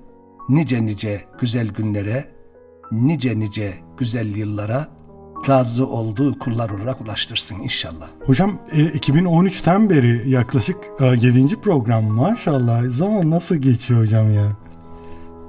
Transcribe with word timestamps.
nice 0.49 0.85
nice 0.85 1.21
güzel 1.39 1.67
günlere, 1.67 2.25
nice 2.91 3.39
nice 3.39 3.73
güzel 3.97 4.35
yıllara 4.35 4.87
razı 5.47 5.87
olduğu 5.87 6.39
kullar 6.39 6.69
olarak 6.69 7.01
ulaştırsın 7.01 7.59
inşallah. 7.59 8.07
Hocam 8.25 8.59
e, 8.71 8.81
2013'ten 8.81 9.89
beri 9.89 10.29
yaklaşık 10.29 10.77
e, 10.99 11.05
7. 11.05 11.61
program 11.61 12.03
maşallah. 12.03 12.83
Zaman 12.87 13.31
nasıl 13.31 13.55
geçiyor 13.55 14.01
hocam 14.01 14.33
ya? 14.33 14.57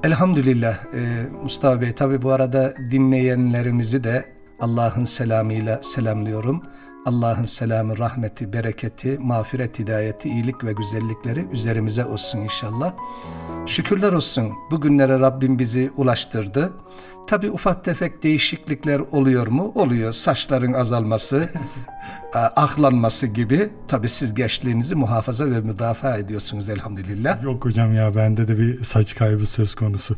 Elhamdülillah 0.03 0.75
e, 0.95 1.29
Mustafa 1.43 1.81
Bey 1.81 1.93
tabi 1.93 2.23
bu 2.23 2.31
arada 2.31 2.75
dinleyenlerimizi 2.91 4.05
de 4.05 4.25
Allah'ın 4.61 5.05
selamıyla 5.05 5.83
selamlıyorum. 5.83 6.63
Allah'ın 7.07 7.45
selamı, 7.45 7.99
rahmeti, 7.99 8.53
bereketi, 8.53 9.19
mağfiret, 9.21 9.79
hidayeti, 9.79 10.29
iyilik 10.29 10.65
ve 10.65 10.73
güzellikleri 10.73 11.47
üzerimize 11.53 12.05
olsun 12.05 12.39
inşallah. 12.39 12.95
Şükürler 13.67 14.13
olsun 14.13 14.53
bugünlere 14.71 15.21
Rabbim 15.21 15.59
bizi 15.59 15.91
ulaştırdı. 15.97 16.73
Tabi 17.27 17.51
ufak 17.51 17.85
tefek 17.85 18.23
değişiklikler 18.23 19.01
oluyor 19.01 19.47
mu? 19.47 19.73
Oluyor. 19.75 20.13
Saçların 20.13 20.73
azalması, 20.73 21.49
aklanması 22.35 23.27
gibi. 23.27 23.71
Tabi 23.89 24.09
siz 24.09 24.35
gençliğinizi 24.35 24.95
muhafaza 24.95 25.51
ve 25.51 25.61
müdafaa 25.61 26.17
ediyorsunuz 26.17 26.71
elhamdülillah. 26.71 27.43
Yok 27.43 27.65
hocam 27.65 27.95
ya 27.95 28.15
bende 28.15 28.49
de 28.49 28.59
bir 28.59 28.85
saç 28.85 29.15
kaybı 29.15 29.47
söz 29.47 29.75
konusu. 29.75 30.17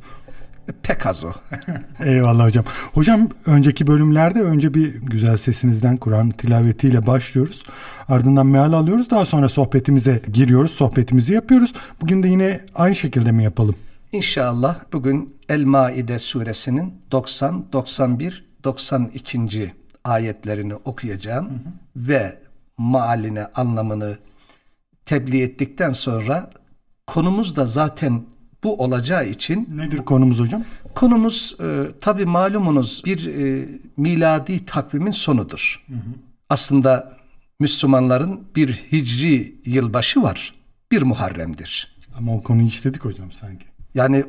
Pek 0.82 1.06
az 1.06 1.24
o. 1.24 1.32
Eyvallah 2.04 2.44
hocam. 2.44 2.64
Hocam 2.92 3.28
önceki 3.46 3.86
bölümlerde 3.86 4.40
önce 4.40 4.74
bir 4.74 4.94
güzel 4.94 5.36
sesinizden 5.36 5.96
Kur'an 5.96 6.30
tilavetiyle 6.30 7.06
başlıyoruz. 7.06 7.62
Ardından 8.08 8.46
meal 8.46 8.72
alıyoruz. 8.72 9.10
Daha 9.10 9.24
sonra 9.24 9.48
sohbetimize 9.48 10.22
giriyoruz. 10.32 10.70
Sohbetimizi 10.70 11.34
yapıyoruz. 11.34 11.72
Bugün 12.00 12.22
de 12.22 12.28
yine 12.28 12.60
aynı 12.74 12.94
şekilde 12.94 13.32
mi 13.32 13.44
yapalım? 13.44 13.74
İnşallah 14.12 14.76
bugün 14.92 15.36
El-Maide 15.48 16.18
suresinin 16.18 16.94
90, 17.12 17.66
91, 17.72 18.44
92. 18.64 19.74
ayetlerini 20.04 20.74
okuyacağım 20.74 21.62
ve 21.96 22.38
mealini, 22.78 23.44
anlamını 23.44 24.18
tebliğ 25.04 25.42
ettikten 25.42 25.92
sonra 25.92 26.50
konumuz 27.06 27.56
da 27.56 27.66
zaten 27.66 28.22
bu 28.64 28.76
olacağı 28.76 29.26
için 29.26 29.68
Nedir 29.76 29.96
konumuz 29.98 30.40
hocam? 30.40 30.64
konumuz 30.94 31.56
e, 31.60 31.84
tabi 32.00 32.24
malumunuz 32.24 33.02
bir 33.06 33.26
e, 33.26 33.68
miladi 33.96 34.66
takvimin 34.66 35.10
sonudur. 35.10 35.84
Aslında 36.50 37.16
Müslümanların 37.60 38.40
bir 38.56 38.72
hicri 38.92 39.54
yılbaşı 39.64 40.22
var. 40.22 40.54
Bir 40.92 41.02
Muharrem'dir. 41.02 41.96
Ama 42.16 42.34
o 42.36 42.42
konuyu 42.42 42.66
işledik 42.66 43.04
hocam 43.04 43.32
sanki. 43.32 43.66
Yani 43.94 44.24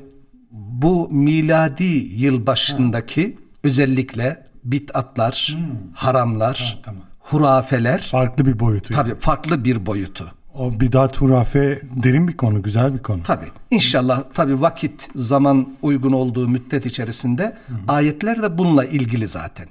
bu 0.51 1.09
miladi 1.11 1.83
yıl 2.15 2.47
başındaki 2.47 3.37
özellikle 3.63 4.45
bit'atlar, 4.63 5.57
haramlar, 5.93 6.81
tamam. 6.85 7.01
hurafeler 7.19 7.99
Farklı 8.11 8.45
bir 8.45 8.59
boyutu. 8.59 8.93
tabi 8.93 9.15
farklı 9.19 9.65
bir 9.65 9.85
boyutu. 9.85 10.31
O 10.54 10.80
bidat 10.80 11.20
hurafe 11.20 11.82
derin 12.04 12.28
bir 12.28 12.36
konu, 12.36 12.62
güzel 12.62 12.94
bir 12.94 12.98
konu. 12.98 13.22
Tabi 13.22 13.44
inşallah 13.70 14.22
tabi 14.34 14.60
vakit 14.60 15.08
zaman 15.14 15.68
uygun 15.82 16.12
olduğu 16.12 16.48
müddet 16.48 16.86
içerisinde 16.86 17.56
ayetler 17.88 18.42
de 18.42 18.58
bununla 18.58 18.84
ilgili 18.84 19.26
zaten. 19.26 19.66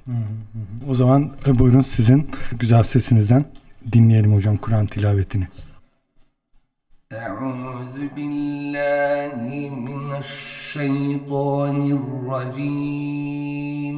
O 0.89 0.93
zaman 0.93 1.31
e, 1.47 1.59
buyurun 1.59 1.81
sizin 1.81 2.29
güzel 2.59 2.83
sesinizden 2.83 3.45
dinleyelim 3.91 4.33
hocam 4.33 4.57
Kur'an 4.57 4.85
tilavetini. 4.85 5.47
أعوذ 7.27 7.97
بالله 8.15 9.39
من 9.87 10.03
الشيطان 10.25 11.79
الرجيم 11.99 13.97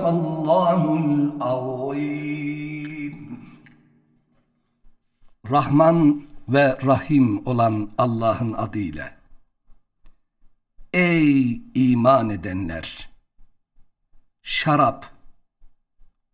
صدق 0.00 0.02
الله 0.16 0.80
العظيم 1.02 2.56
Rahman 5.50 6.22
ve 6.48 6.78
Rahim 6.86 7.46
olan 7.46 7.90
Allah'ın 7.98 8.52
adıyla. 8.52 9.16
Ey 10.92 11.62
iman 11.74 12.30
edenler! 12.30 13.10
Şarap, 14.42 15.10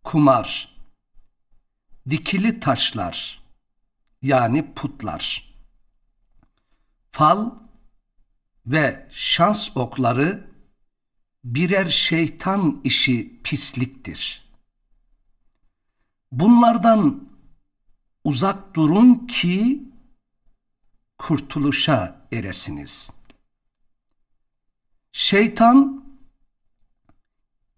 kumar, 0.03 0.75
dikili 2.09 2.59
taşlar 2.59 3.43
yani 4.21 4.73
putlar, 4.73 5.53
fal 7.11 7.51
ve 8.65 9.07
şans 9.11 9.77
okları 9.77 10.46
birer 11.54 11.86
şeytan 11.86 12.80
işi 12.84 13.40
pisliktir. 13.44 14.48
Bunlardan 16.32 17.28
uzak 18.24 18.76
durun 18.76 19.14
ki 19.14 19.82
kurtuluşa 21.18 22.28
eresiniz. 22.32 23.12
Şeytan 25.12 26.04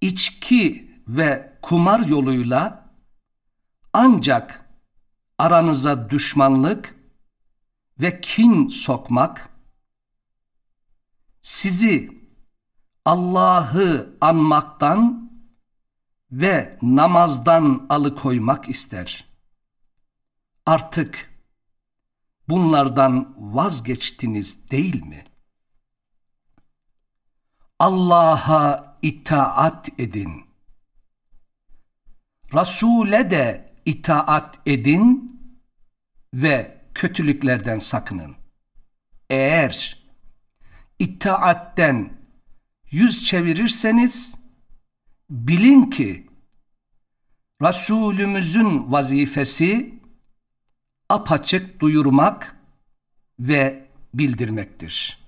içki 0.00 0.90
ve 1.08 1.58
kumar 1.62 2.00
yoluyla 2.00 2.90
ancak 3.92 4.70
aranıza 5.38 6.10
düşmanlık 6.10 6.94
ve 8.00 8.20
kin 8.20 8.68
sokmak, 8.68 9.48
sizi 11.42 12.19
Allah'ı 13.04 14.16
anmaktan 14.20 15.30
ve 16.32 16.78
namazdan 16.82 17.86
alıkoymak 17.88 18.68
ister.'' 18.68 19.30
artık 20.70 21.30
bunlardan 22.48 23.34
vazgeçtiniz 23.54 24.70
değil 24.70 25.02
mi? 25.02 25.24
Allah'a 27.78 28.98
itaat 29.02 29.88
edin. 29.98 30.44
Resul'e 32.54 33.30
de 33.30 33.74
itaat 33.84 34.58
edin 34.66 35.30
ve 36.34 36.84
kötülüklerden 36.94 37.78
sakının. 37.78 38.36
Eğer 39.30 40.04
itaatten 40.98 42.19
yüz 42.90 43.24
çevirirseniz 43.24 44.34
bilin 45.30 45.84
ki 45.84 46.26
Resulümüzün 47.62 48.92
vazifesi 48.92 49.94
apaçık 51.08 51.80
duyurmak 51.80 52.56
ve 53.40 53.88
bildirmektir. 54.14 55.18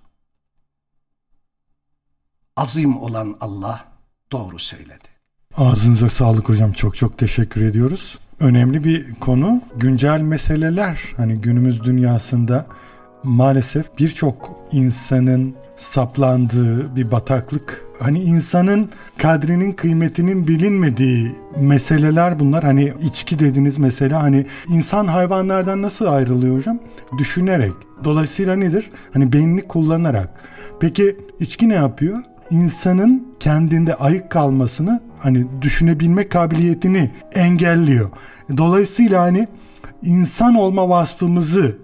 Azim 2.57 2.97
olan 2.97 3.37
Allah 3.41 3.85
doğru 4.33 4.59
söyledi. 4.59 5.09
Ağzınıza 5.57 6.09
sağlık 6.09 6.49
hocam. 6.49 6.73
Çok 6.73 6.97
çok 6.97 7.19
teşekkür 7.19 7.63
ediyoruz. 7.63 8.19
Önemli 8.41 8.85
bir 8.85 9.15
konu. 9.15 9.63
Güncel 9.77 10.21
meseleler 10.21 11.01
hani 11.17 11.41
günümüz 11.41 11.85
dünyasında 11.85 12.67
maalesef 13.23 13.99
birçok 13.99 14.67
insanın 14.73 15.55
saplandığı 15.77 16.97
bir 16.97 17.11
bataklık. 17.11 17.85
Hani 18.01 18.23
insanın 18.23 18.91
kadrinin 19.19 19.73
kıymetinin 19.73 20.49
bilinmediği 20.49 21.33
meseleler 21.61 22.41
bunlar. 22.41 22.65
Hani 22.65 22.93
içki 23.03 23.39
dediğiniz 23.39 23.79
mesela 23.79 24.23
hani 24.23 24.47
insan 24.69 25.07
hayvanlardan 25.07 25.83
nasıl 25.83 26.07
ayrılıyor 26.07 26.57
hocam? 26.57 26.79
Düşünerek. 27.19 27.73
Dolayısıyla 28.05 28.57
nedir? 28.57 28.91
Hani 29.13 29.33
beynini 29.33 29.63
kullanarak. 29.63 30.29
Peki 30.81 31.17
içki 31.41 31.69
ne 31.69 31.75
yapıyor? 31.75 32.19
İnsanın 32.51 33.35
kendinde 33.41 33.95
ayık 33.95 34.31
kalmasını 34.31 35.01
hani 35.19 35.47
düşünebilme 35.63 36.29
kabiliyetini 36.29 37.11
engelliyor. 37.35 38.11
Dolayısıyla 38.57 39.23
hani 39.23 39.49
insan 40.03 40.55
olma 40.55 40.89
vasfımızı 40.89 41.77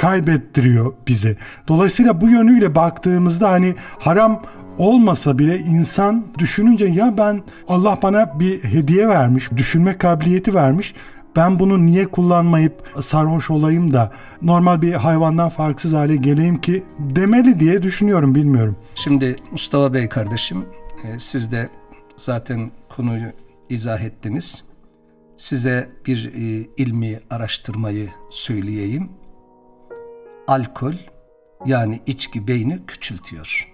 kaybettiriyor 0.00 0.92
bize. 1.06 1.36
Dolayısıyla 1.68 2.20
bu 2.20 2.28
yönüyle 2.28 2.74
baktığımızda 2.74 3.50
hani 3.50 3.74
haram 3.98 4.42
olmasa 4.78 5.38
bile 5.38 5.58
insan 5.58 6.26
düşününce 6.38 6.86
ya 6.86 7.18
ben 7.18 7.42
Allah 7.68 7.98
bana 8.02 8.40
bir 8.40 8.64
hediye 8.64 9.08
vermiş, 9.08 9.50
düşünme 9.56 9.98
kabiliyeti 9.98 10.54
vermiş. 10.54 10.94
Ben 11.36 11.58
bunu 11.58 11.86
niye 11.86 12.06
kullanmayıp 12.06 12.82
sarhoş 13.00 13.50
olayım 13.50 13.92
da 13.92 14.12
normal 14.42 14.82
bir 14.82 14.92
hayvandan 14.92 15.48
farksız 15.48 15.92
hale 15.92 16.16
geleyim 16.16 16.60
ki 16.60 16.84
demeli 16.98 17.60
diye 17.60 17.82
düşünüyorum 17.82 18.34
bilmiyorum. 18.34 18.76
Şimdi 18.94 19.36
Mustafa 19.50 19.94
Bey 19.94 20.08
kardeşim 20.08 20.64
e, 21.04 21.18
siz 21.18 21.52
de 21.52 21.68
zaten 22.16 22.70
konuyu 22.88 23.32
izah 23.68 24.00
ettiniz. 24.00 24.64
Size 25.36 25.88
bir 26.06 26.32
e, 26.34 26.66
ilmi 26.76 27.20
araştırmayı 27.30 28.08
söyleyeyim. 28.30 29.10
Alkol 30.50 30.94
yani 31.66 32.02
içki 32.06 32.48
beyni 32.48 32.86
küçültüyor. 32.86 33.72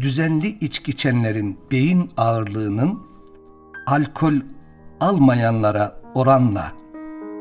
Düzenli 0.00 0.46
içki 0.48 0.90
içenlerin 0.90 1.58
beyin 1.70 2.10
ağırlığının 2.16 3.02
alkol 3.86 4.34
almayanlara 5.00 6.02
oranla 6.14 6.72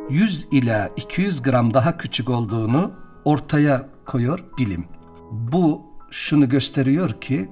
100 0.10 0.48
ila 0.51 0.89
200 0.98 1.42
gram 1.42 1.74
daha 1.74 1.98
küçük 1.98 2.30
olduğunu 2.30 2.94
ortaya 3.25 3.89
koyuyor 4.06 4.39
bilim. 4.58 4.86
Bu 5.32 5.82
şunu 6.12 6.50
gösteriyor 6.50 7.10
ki 7.10 7.50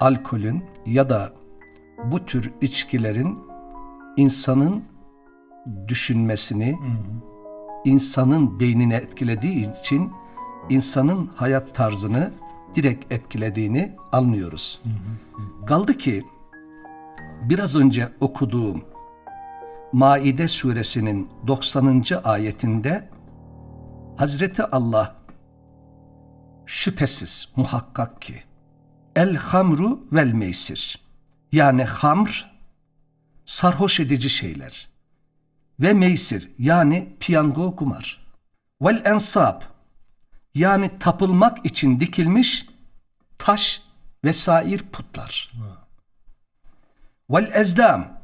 alkolün 0.00 0.64
ya 0.86 1.10
da 1.10 1.32
bu 2.04 2.24
tür 2.24 2.52
içkilerin 2.60 3.38
insanın 4.16 4.84
düşünmesini, 5.88 6.76
insanın 7.84 8.60
beynini 8.60 8.94
etkilediği 8.94 9.70
için 9.80 10.12
insanın 10.70 11.30
hayat 11.36 11.74
tarzını 11.74 12.32
direkt 12.74 13.12
etkilediğini 13.12 13.96
anlıyoruz. 14.12 14.80
Kaldı 15.66 15.98
ki 15.98 16.26
biraz 17.42 17.76
önce 17.76 18.08
okuduğum 18.20 18.84
Maide 19.92 20.48
suresinin 20.48 21.28
90. 21.46 22.04
ayetinde 22.24 23.08
Hazreti 24.16 24.62
Allah 24.64 25.16
şüphesiz 26.66 27.48
muhakkak 27.56 28.22
ki 28.22 28.42
el 29.16 29.36
hamru 29.36 30.00
vel 30.12 30.32
meysir 30.32 31.00
yani 31.52 31.84
hamr 31.84 32.50
sarhoş 33.44 34.00
edici 34.00 34.30
şeyler 34.30 34.87
ve 35.80 35.92
meysir 35.92 36.48
yani 36.58 37.16
piyango 37.20 37.76
kumar 37.76 38.26
vel 38.82 39.02
ensab 39.04 39.62
yani 40.54 40.90
tapılmak 41.00 41.66
için 41.66 42.00
dikilmiş 42.00 42.66
taş 43.38 43.82
vesair 44.24 44.78
putlar 44.78 45.52
vel 47.30 47.50
ezdam 47.54 48.18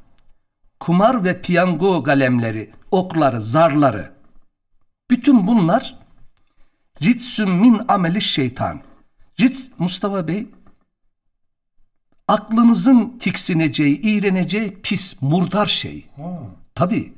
kumar 0.80 1.25
ve 1.25 1.40
piyango 1.40 2.04
galemleri, 2.04 2.70
okları, 2.90 3.40
zarları 3.40 4.12
bütün 5.11 5.46
bunlar 5.46 5.99
ritsün 7.02 7.50
min 7.50 7.80
ameli 7.88 8.20
şeytan. 8.20 8.82
Rits 9.40 9.68
Mustafa 9.78 10.28
Bey 10.28 10.46
aklınızın 12.28 13.18
tiksineceği, 13.18 14.00
iğreneceği 14.00 14.80
pis, 14.82 15.23
murdar 15.23 15.66
şey. 15.66 16.06
Tabi. 16.75 17.14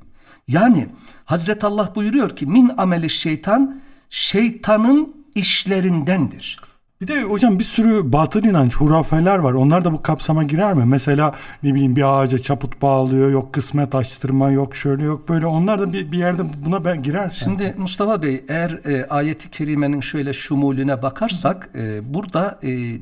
Yani 0.49 0.89
Hazreti 1.25 1.67
Allah 1.67 1.93
buyuruyor 1.95 2.37
ki 2.37 2.47
min 2.47 2.71
ameli 2.77 3.11
şeytan 3.11 3.81
şeytanın 4.11 5.15
işlerindendir. 5.35 6.61
Bir 7.01 7.09
de 7.09 7.23
hocam 7.23 7.59
bir 7.59 7.65
sürü 7.65 8.13
batıl 8.13 8.45
inanç, 8.45 8.77
hurafeler 8.77 9.39
var. 9.39 9.53
Onlar 9.53 9.85
da 9.85 9.93
bu 9.93 10.03
kapsama 10.03 10.43
girer 10.43 10.75
mi? 10.75 10.85
Mesela 10.85 11.35
ne 11.63 11.75
bileyim 11.75 11.97
bir 11.97 12.21
ağaca 12.23 12.39
çaput 12.39 12.83
bağlıyor, 12.83 13.31
yok 13.31 13.55
kısmet 13.55 13.95
açtırma, 13.95 14.51
yok 14.51 14.77
şöyle 14.77 15.05
yok 15.05 15.29
böyle. 15.29 15.47
Onlar 15.47 15.79
da 15.79 15.93
bir, 15.93 16.13
bir 16.13 16.19
yerde 16.19 16.43
buna 16.65 16.85
ben 16.85 17.03
girer. 17.03 17.31
Şimdi 17.31 17.75
Mustafa 17.79 18.23
Bey 18.23 18.45
eğer 18.49 18.71
e, 18.85 19.07
ayeti 19.07 19.51
kerimenin 19.51 20.01
şöyle 20.01 20.33
şumulüne 20.33 21.03
bakarsak 21.03 21.71
e, 21.75 22.15
burada 22.15 22.59
e, 22.63 22.99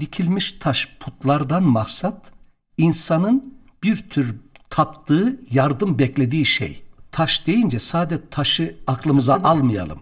dikilmiş 0.00 0.52
taş 0.52 0.96
putlardan 1.00 1.62
maksat 1.62 2.32
insanın 2.76 3.54
bir 3.82 3.96
tür 3.96 4.34
taptığı, 4.72 5.40
yardım 5.50 5.98
beklediği 5.98 6.44
şey. 6.44 6.82
Taş 7.10 7.46
deyince 7.46 7.78
sade 7.78 8.28
taşı 8.28 8.76
aklımıza 8.86 9.34
almayalım. 9.34 9.98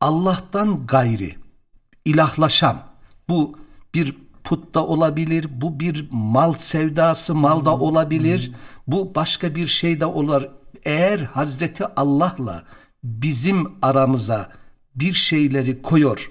Allah'tan 0.00 0.86
gayri 0.86 1.36
ilahlaşan 2.04 2.78
bu 3.28 3.58
bir 3.94 4.16
putta 4.44 4.86
olabilir, 4.86 5.46
bu 5.50 5.80
bir 5.80 6.08
mal 6.10 6.52
sevdası 6.52 7.34
malda 7.34 7.76
olabilir, 7.76 8.52
bu 8.86 9.14
başka 9.14 9.54
bir 9.54 9.66
şey 9.66 10.00
de 10.00 10.06
olur. 10.06 10.42
Eğer 10.84 11.18
Hazreti 11.18 11.86
Allah'la 11.86 12.62
bizim 13.04 13.72
aramıza 13.82 14.48
bir 14.94 15.12
şeyleri 15.12 15.82
koyuyor, 15.82 16.30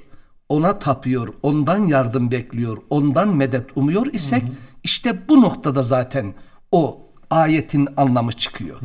ona 0.49 0.79
tapıyor, 0.79 1.33
ondan 1.43 1.87
yardım 1.87 2.31
bekliyor, 2.31 2.77
ondan 2.89 3.35
medet 3.35 3.77
umuyor 3.77 4.13
isek 4.13 4.43
işte 4.83 5.29
bu 5.29 5.41
noktada 5.41 5.81
zaten 5.81 6.33
o 6.71 7.06
ayetin 7.29 7.87
anlamı 7.97 8.31
çıkıyor. 8.31 8.79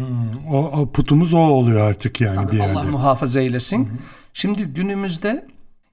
O, 0.50 0.58
o 0.58 0.92
putumuz 0.92 1.34
o 1.34 1.38
oluyor 1.38 1.80
artık 1.80 2.20
yani 2.20 2.52
bir 2.52 2.56
yerde. 2.56 2.72
Allah 2.72 2.82
muhafaza 2.82 3.40
eylesin. 3.40 3.88
Şimdi 4.32 4.64
günümüzde 4.64 5.46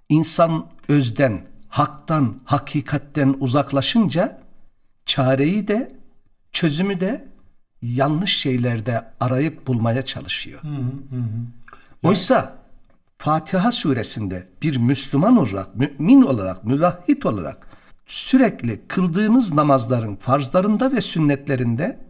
insan 0.10 0.66
özden, 0.88 1.46
haktan, 1.70 2.36
hakikatten 2.46 3.36
uzaklaşınca 3.40 4.42
çareyi 5.06 5.68
de 5.68 5.92
çözümü 6.52 7.00
de 7.00 7.28
yanlış 7.82 8.38
şeylerde 8.38 9.06
arayıp 9.20 9.68
bulmaya 9.68 10.02
çalışıyor. 10.02 10.62
Oysa 12.04 12.56
Fatiha 13.18 13.72
suresinde 13.72 14.48
bir 14.62 14.78
Müslüman 14.78 15.38
olarak, 15.38 15.76
mümin 15.76 16.22
olarak, 16.22 16.64
müvahhid 16.64 17.24
olarak 17.24 17.68
sürekli 18.06 18.82
kıldığımız 18.88 19.54
namazların 19.54 20.16
farzlarında 20.16 20.92
ve 20.92 21.02
sünnetlerinde 21.02 22.09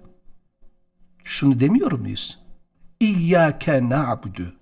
şunu 1.30 1.60
demiyor 1.60 1.92
muyuz? 1.92 2.40
İyyâke 3.00 3.90
na'budu. 3.90 4.54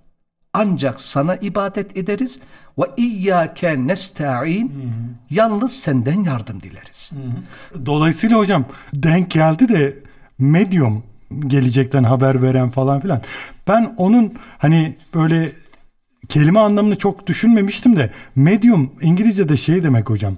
Ancak 0.54 1.02
sana 1.02 1.36
ibadet 1.36 1.98
ederiz 1.98 2.40
ve 2.80 2.84
iyyâke 2.98 3.88
nesta'in. 3.88 4.72
Yalnız 5.30 5.72
senden 5.72 6.24
yardım 6.24 6.62
dileriz. 6.62 7.12
Dolayısıyla 7.86 8.38
hocam 8.38 8.66
denk 8.94 9.32
geldi 9.32 9.70
de 9.70 10.00
medyum 10.40 11.04
gelecekten 11.48 12.04
haber 12.04 12.42
veren 12.42 12.70
falan 12.70 13.00
filan. 13.00 13.22
Ben 13.68 13.94
onun 13.98 14.34
hani 14.58 14.98
böyle 15.14 15.52
kelime 16.30 16.60
anlamını 16.60 16.98
çok 16.98 17.28
düşünmemiştim 17.28 17.96
de 17.96 18.12
medyum 18.36 18.92
İngilizce'de 19.02 19.58
şey 19.58 19.84
demek 19.84 20.10
hocam. 20.10 20.36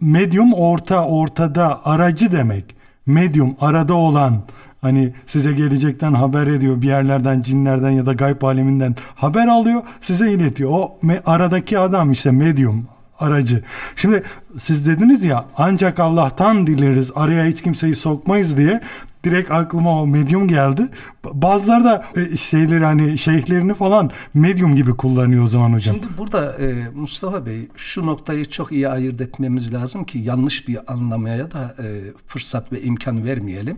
Medyum 0.00 0.52
orta 0.52 1.06
ortada 1.06 1.86
aracı 1.86 2.32
demek. 2.32 2.76
Medyum 3.06 3.56
arada 3.60 3.94
olan 3.94 4.42
hani 4.84 5.12
size 5.26 5.52
gelecekten 5.52 6.12
haber 6.12 6.46
ediyor 6.46 6.82
bir 6.82 6.86
yerlerden 6.86 7.40
cinlerden 7.40 7.90
ya 7.90 8.06
da 8.06 8.12
gayb 8.12 8.42
aleminden 8.42 8.96
haber 9.14 9.46
alıyor 9.46 9.82
size 10.00 10.32
iletiyor. 10.32 10.70
O 10.70 10.98
aradaki 11.26 11.78
adam 11.78 12.12
işte 12.12 12.30
medyum 12.30 12.86
aracı. 13.18 13.62
Şimdi 13.96 14.22
siz 14.58 14.86
dediniz 14.86 15.24
ya 15.24 15.44
ancak 15.56 16.00
Allah'tan 16.00 16.66
dileriz 16.66 17.10
araya 17.14 17.46
hiç 17.46 17.62
kimseyi 17.62 17.94
sokmayız 17.94 18.56
diye 18.56 18.80
direkt 19.24 19.50
aklıma 19.50 20.02
o 20.02 20.06
medyum 20.06 20.48
geldi. 20.48 20.88
Bazıları 21.24 21.84
da 21.84 22.04
e, 22.16 22.36
şeyleri 22.36 22.84
hani 22.84 23.18
şeyhlerini 23.18 23.74
falan 23.74 24.10
medyum 24.34 24.76
gibi 24.76 24.96
kullanıyor 24.96 25.44
o 25.44 25.48
zaman 25.48 25.72
hocam. 25.72 25.96
Şimdi 25.96 26.18
burada 26.18 26.52
e, 26.52 26.74
Mustafa 26.94 27.46
Bey 27.46 27.68
şu 27.76 28.06
noktayı 28.06 28.44
çok 28.44 28.72
iyi 28.72 28.88
ayırt 28.88 29.20
etmemiz 29.20 29.74
lazım 29.74 30.04
ki 30.04 30.18
yanlış 30.18 30.68
bir 30.68 30.92
anlamaya 30.92 31.50
da 31.50 31.74
e, 31.78 31.86
fırsat 32.26 32.72
ve 32.72 32.82
imkan 32.82 33.24
vermeyelim. 33.24 33.76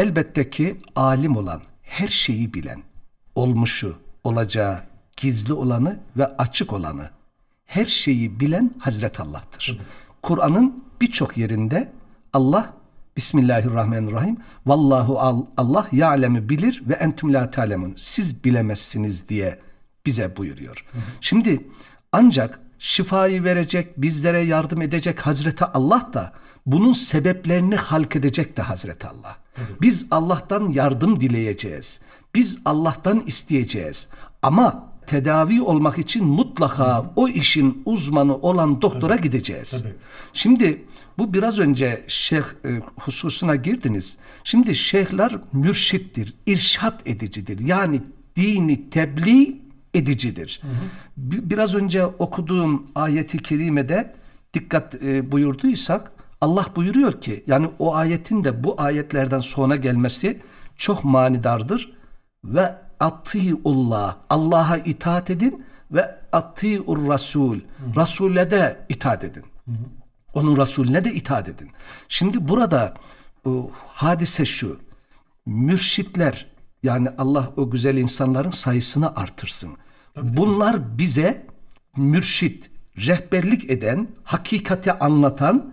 Elbette 0.00 0.50
ki 0.50 0.80
alim 0.96 1.36
olan, 1.36 1.62
her 1.82 2.08
şeyi 2.08 2.54
bilen, 2.54 2.82
olmuşu, 3.34 3.96
olacağı, 4.24 4.80
gizli 5.16 5.52
olanı 5.52 6.00
ve 6.16 6.26
açık 6.26 6.72
olanı, 6.72 7.10
her 7.66 7.86
şeyi 7.86 8.40
bilen 8.40 8.74
Hazreti 8.78 9.22
Allah'tır. 9.22 9.80
Kur'an'ın 10.22 10.84
birçok 11.00 11.36
yerinde 11.36 11.92
Allah 12.32 12.74
Bismillahirrahmanirrahim. 13.16 14.36
Vallahu 14.66 15.20
al, 15.20 15.46
Allah 15.56 15.88
ya'lemu 15.92 16.48
bilir 16.48 16.82
ve 16.88 16.94
entüm 16.94 17.34
la 17.34 17.50
ta'lemun. 17.50 17.94
Siz 17.96 18.44
bilemezsiniz 18.44 19.28
diye 19.28 19.58
bize 20.06 20.36
buyuruyor. 20.36 20.84
Şimdi 21.20 21.66
ancak 22.12 22.60
şifayı 22.78 23.44
verecek, 23.44 24.02
bizlere 24.02 24.40
yardım 24.40 24.82
edecek 24.82 25.26
Hazreti 25.26 25.64
Allah 25.64 26.10
da 26.12 26.32
bunun 26.66 26.92
sebeplerini 26.92 27.76
halk 27.76 28.16
edecek 28.16 28.56
de 28.56 28.62
Hazreti 28.62 29.06
Allah. 29.06 29.39
Biz 29.80 30.06
Allah'tan 30.10 30.70
yardım 30.70 31.20
dileyeceğiz. 31.20 32.00
Biz 32.34 32.58
Allah'tan 32.64 33.22
isteyeceğiz. 33.26 34.08
Ama 34.42 34.90
tedavi 35.06 35.62
olmak 35.62 35.98
için 35.98 36.24
mutlaka 36.24 37.12
o 37.16 37.28
işin 37.28 37.82
uzmanı 37.84 38.36
olan 38.36 38.82
doktora 38.82 39.16
gideceğiz. 39.16 39.84
Şimdi 40.32 40.84
bu 41.18 41.34
biraz 41.34 41.58
önce 41.58 42.04
şeyh 42.08 42.42
e, 42.64 42.68
hususuna 43.00 43.56
girdiniz. 43.56 44.16
Şimdi 44.44 44.74
şeyhler 44.74 45.32
mürşittir, 45.52 46.34
irşat 46.46 47.06
edicidir. 47.08 47.58
Yani 47.60 48.00
dini 48.36 48.90
tebliğ 48.90 49.60
edicidir. 49.94 50.60
Bi- 51.16 51.50
Biraz 51.50 51.74
önce 51.74 52.06
okuduğum 52.06 52.86
ayeti 52.94 53.38
kerimede 53.38 54.14
dikkat 54.54 54.94
e, 55.02 55.32
buyurduysak 55.32 56.12
Allah 56.40 56.66
buyuruyor 56.76 57.20
ki 57.20 57.44
yani 57.46 57.70
o 57.78 57.94
ayetin 57.94 58.44
de 58.44 58.64
bu 58.64 58.80
ayetlerden 58.80 59.40
sonra 59.40 59.76
gelmesi 59.76 60.40
çok 60.76 61.04
manidardır 61.04 61.92
ve 62.44 62.74
atiullah 63.00 64.16
Allah'a 64.30 64.76
itaat 64.76 65.30
edin 65.30 65.64
ve 65.90 66.18
atiur 66.32 67.08
rasul 67.08 67.60
Resul'e 67.96 68.50
de 68.50 68.86
itaat 68.88 69.24
edin. 69.24 69.44
Onun 70.34 70.56
Resulüne 70.56 71.04
de 71.04 71.14
itaat 71.14 71.48
edin. 71.48 71.70
Şimdi 72.08 72.48
burada 72.48 72.94
o, 73.44 73.70
hadise 73.86 74.44
şu. 74.44 74.80
Mürşitler 75.46 76.46
yani 76.82 77.08
Allah 77.18 77.50
o 77.56 77.70
güzel 77.70 77.96
insanların 77.96 78.50
sayısını 78.50 79.16
artırsın. 79.16 79.70
Bunlar 80.22 80.98
bize 80.98 81.46
mürşit, 81.96 82.70
rehberlik 82.96 83.70
eden, 83.70 84.08
hakikati 84.24 84.92
anlatan, 84.92 85.72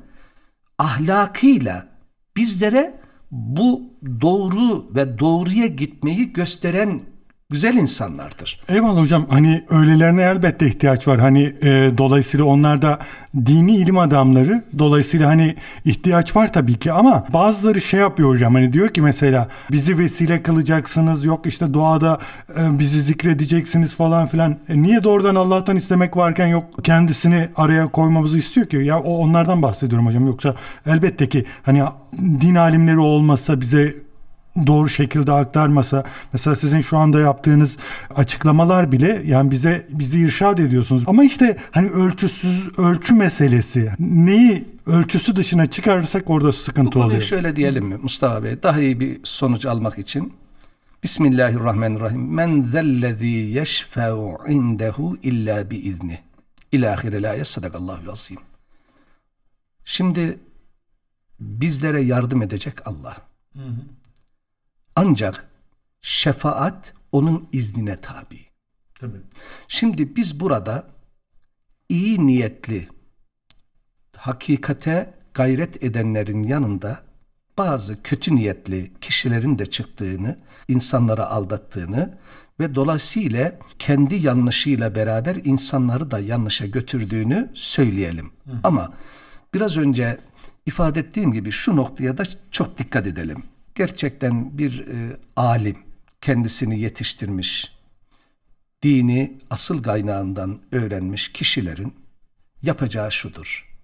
ahlakıyla 0.78 1.88
bizlere 2.36 3.00
bu 3.32 3.94
doğru 4.22 4.96
ve 4.96 5.20
doğruya 5.20 5.68
gitmeyi 5.68 6.34
gösteren 6.34 7.02
güzel 7.50 7.76
insanlardır. 7.76 8.60
Eyvallah 8.70 9.02
hocam 9.02 9.26
hani 9.30 9.66
öylelerine 9.70 10.22
elbette 10.22 10.68
ihtiyaç 10.68 11.08
var. 11.08 11.20
Hani 11.20 11.44
e, 11.62 11.92
dolayısıyla 11.98 12.46
onlar 12.46 12.82
da 12.82 13.00
dini 13.36 13.76
ilim 13.76 13.98
adamları. 13.98 14.64
Dolayısıyla 14.80 15.30
hani 15.30 15.56
ihtiyaç 15.86 16.36
var 16.36 16.54
tabii 16.54 16.74
ki 16.74 16.92
ama 16.92 17.26
bazıları 17.34 17.82
şey 17.82 18.00
yapıyor 18.00 18.30
hocam 18.30 18.54
hani 18.54 18.74
diyor 18.74 18.90
ki 18.90 19.02
mesela 19.02 19.48
bizi 19.72 19.98
vesile 19.98 20.44
kılacaksınız 20.44 21.26
yok 21.26 21.46
işte 21.46 21.74
doğada 21.74 22.20
e, 22.60 22.80
bizi 22.80 23.02
zikredeceksiniz 23.02 23.96
falan 23.96 24.28
filan. 24.28 24.58
E, 24.70 24.82
niye 24.82 25.04
doğrudan 25.04 25.36
Allah'tan 25.36 25.76
istemek 25.76 26.18
varken 26.18 26.48
yok 26.48 26.64
kendisini 26.84 27.50
araya 27.56 27.88
koymamızı 27.88 28.38
istiyor 28.38 28.68
ki? 28.68 28.78
Ya 28.78 29.00
o 29.00 29.18
onlardan 29.18 29.62
bahsediyorum 29.62 30.08
hocam. 30.08 30.28
Yoksa 30.28 30.56
elbette 30.86 31.30
ki 31.30 31.46
hani 31.64 31.84
din 32.42 32.56
alimleri 32.56 33.00
olmasa 33.00 33.62
bize 33.62 34.07
doğru 34.68 34.90
şekilde 34.90 35.32
aktarmasa 35.32 36.04
mesela 36.34 36.56
sizin 36.56 36.80
şu 36.80 36.98
anda 36.98 37.20
yaptığınız 37.20 37.78
açıklamalar 38.16 38.92
bile 38.92 39.22
yani 39.26 39.52
bize 39.52 39.88
bizi 39.90 40.20
irşad 40.20 40.58
ediyorsunuz. 40.58 41.04
Ama 41.08 41.24
işte 41.24 41.58
hani 41.72 41.90
ölçüsüz 41.90 42.80
ölçü 42.80 43.14
meselesi 43.14 43.92
neyi 44.00 44.66
ölçüsü 44.86 45.36
dışına 45.36 45.66
çıkarırsak 45.66 46.30
orada 46.30 46.48
Bu 46.48 46.54
sıkıntı 46.54 46.90
konuyu 46.92 47.08
oluyor. 47.08 47.22
şöyle 47.22 47.56
diyelim 47.56 47.86
mi 47.86 47.98
Mustafa 47.98 48.44
Bey? 48.44 48.64
Daha 48.64 48.80
iyi 48.82 49.00
bir 49.00 49.20
sonuç 49.24 49.66
almak 49.66 49.98
için. 49.98 50.34
Bismillahirrahmanirrahim. 51.04 52.34
Men 52.34 52.62
zellezî 52.62 53.28
yeşfe'u 53.28 54.38
indehu 54.48 55.18
illa 55.24 55.72
bi 55.72 55.78
izni. 55.78 56.20
İlâhire 56.72 57.22
la 57.24 57.46
sadakallahu 57.46 58.12
azim. 58.12 58.38
Şimdi 59.86 60.40
bizlere 61.40 62.02
yardım 62.02 62.42
edecek 62.42 62.88
Allah. 62.88 63.18
Ancak 64.98 65.48
şefaat 66.02 66.94
onun 67.12 67.50
iznine 67.52 67.98
tabi. 67.98 68.40
Tabii. 69.00 69.18
Şimdi 69.68 70.16
biz 70.16 70.40
burada 70.40 70.88
iyi 71.90 72.28
niyetli, 72.28 72.88
hakikate 74.16 75.14
gayret 75.34 75.84
edenlerin 75.84 76.44
yanında 76.44 77.00
bazı 77.58 78.04
kötü 78.04 78.36
niyetli 78.36 78.92
kişilerin 79.02 79.60
de 79.60 79.66
çıktığını, 79.66 80.40
insanları 80.68 81.28
aldattığını 81.28 82.18
ve 82.60 82.76
dolayısıyla 82.76 83.60
kendi 83.80 84.16
yanlışıyla 84.16 84.96
beraber 84.96 85.36
insanları 85.36 86.12
da 86.12 86.20
yanlışa 86.20 86.66
götürdüğünü 86.66 87.52
söyleyelim. 87.54 88.32
Ama 88.64 88.94
biraz 89.54 89.78
önce 89.78 90.20
ifade 90.66 91.00
ettiğim 91.00 91.34
gibi 91.34 91.52
şu 91.52 91.76
noktaya 91.76 92.18
da 92.18 92.24
çok 92.52 92.78
dikkat 92.78 93.08
edelim. 93.08 93.44
Gerçekten 93.78 94.58
bir 94.58 94.88
e, 94.88 95.18
alim 95.36 95.78
kendisini 96.22 96.80
yetiştirmiş, 96.80 97.72
dini 98.84 99.40
asıl 99.50 99.84
kaynağından 99.84 100.60
öğrenmiş 100.72 101.32
kişilerin 101.34 101.96
yapacağı 102.62 103.12
şudur. 103.12 103.78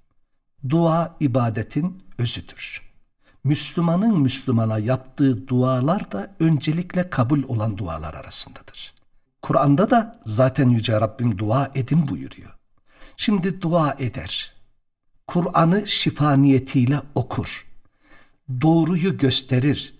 Dua 0.70 1.16
ibadetin 1.20 2.04
özüdür. 2.18 2.82
Müslümanın 3.44 4.22
Müslümana 4.22 4.80
yaptığı 4.80 5.48
dualar 5.48 6.12
da 6.12 6.36
öncelikle 6.40 7.10
kabul 7.10 7.44
olan 7.44 7.78
dualar 7.78 8.14
arasındadır. 8.14 8.94
Kur'an'da 9.42 9.90
da 9.90 10.22
zaten 10.26 10.70
Yüce 10.70 11.02
Rabbim 11.02 11.38
dua 11.38 11.72
edin 11.76 12.08
buyuruyor. 12.08 12.58
Şimdi 13.18 13.62
dua 13.62 13.96
eder. 14.00 14.54
Kur'an'ı 15.28 15.88
şifa 15.88 16.34
niyetiyle 16.34 17.02
okur. 17.16 17.73
Doğruyu 18.62 19.18
gösterir. 19.18 19.94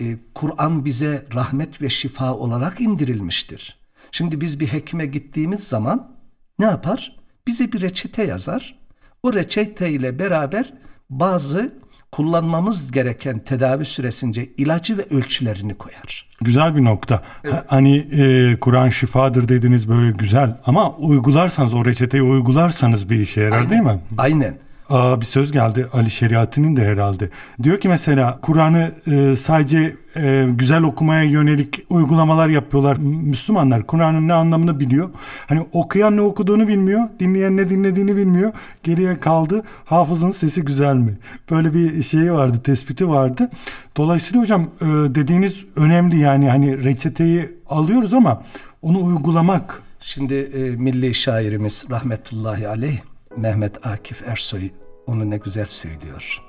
Ee, 0.00 0.16
Kur'an 0.34 0.84
bize 0.84 1.24
rahmet 1.34 1.82
ve 1.82 1.88
şifa 1.88 2.34
olarak 2.34 2.80
indirilmiştir. 2.80 3.78
Şimdi 4.10 4.40
biz 4.40 4.60
bir 4.60 4.66
hekime 4.66 5.06
gittiğimiz 5.06 5.60
zaman 5.68 6.16
ne 6.58 6.64
yapar? 6.66 7.16
Bize 7.46 7.72
bir 7.72 7.80
reçete 7.82 8.24
yazar. 8.24 8.78
O 9.22 9.32
reçete 9.32 9.90
ile 9.90 10.18
beraber 10.18 10.72
bazı 11.10 11.74
kullanmamız 12.12 12.92
gereken 12.92 13.38
tedavi 13.38 13.84
süresince 13.84 14.46
ilacı 14.56 14.98
ve 14.98 15.06
ölçülerini 15.10 15.74
koyar. 15.74 16.28
Güzel 16.40 16.76
bir 16.76 16.84
nokta. 16.84 17.22
Ha- 17.50 17.64
Hani 17.66 17.96
e, 17.98 18.56
Kur'an 18.60 18.88
şifadır 18.88 19.48
dediniz 19.48 19.88
böyle 19.88 20.10
güzel 20.16 20.56
ama 20.64 20.96
uygularsanız 20.96 21.74
o 21.74 21.84
reçeteyi 21.84 22.22
uygularsanız 22.22 23.10
bir 23.10 23.18
işe 23.18 23.40
yarar 23.40 23.70
değil 23.70 23.82
mi? 23.82 24.00
Aynen. 24.18 24.58
Aa, 24.90 25.20
bir 25.20 25.26
söz 25.26 25.52
geldi 25.52 25.86
Ali 25.92 26.10
Şeriat'ın 26.10 26.76
de 26.76 26.84
herhalde. 26.84 27.30
Diyor 27.62 27.80
ki 27.80 27.88
mesela 27.88 28.38
Kur'an'ı 28.42 28.92
e, 29.06 29.36
sadece 29.36 29.96
e, 30.16 30.46
güzel 30.50 30.82
okumaya 30.82 31.22
yönelik 31.22 31.84
uygulamalar 31.90 32.48
yapıyorlar. 32.48 32.96
Müslümanlar 32.96 33.86
Kur'an'ın 33.86 34.28
ne 34.28 34.32
anlamını 34.32 34.80
biliyor. 34.80 35.10
Hani 35.46 35.66
okuyan 35.72 36.16
ne 36.16 36.20
okuduğunu 36.20 36.68
bilmiyor. 36.68 37.08
Dinleyen 37.20 37.56
ne 37.56 37.70
dinlediğini 37.70 38.16
bilmiyor. 38.16 38.52
Geriye 38.82 39.16
kaldı 39.16 39.62
hafızın 39.84 40.30
sesi 40.30 40.64
güzel 40.64 40.94
mi? 40.94 41.18
Böyle 41.50 41.74
bir 41.74 42.02
şeyi 42.02 42.32
vardı, 42.32 42.60
tespiti 42.64 43.08
vardı. 43.08 43.50
Dolayısıyla 43.96 44.42
hocam 44.42 44.62
e, 44.62 44.86
dediğiniz 44.86 45.66
önemli 45.76 46.18
yani 46.18 46.48
hani 46.48 46.84
reçeteyi 46.84 47.50
alıyoruz 47.68 48.14
ama 48.14 48.42
onu 48.82 49.04
uygulamak 49.04 49.82
Şimdi 50.00 50.34
e, 50.34 50.76
milli 50.76 51.14
şairimiz 51.14 51.86
rahmetullahi 51.90 52.68
aleyh 52.68 53.09
Mehmet 53.36 53.86
Akif 53.86 54.28
Ersoy 54.28 54.70
onu 55.06 55.30
ne 55.30 55.36
güzel 55.36 55.66
söylüyor. 55.66 56.42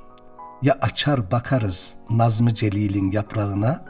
Ya 0.62 0.78
açar 0.82 1.32
bakarız 1.32 1.94
Nazmı 2.10 2.54
Celil'in 2.54 3.12
yaprağına 3.12 3.86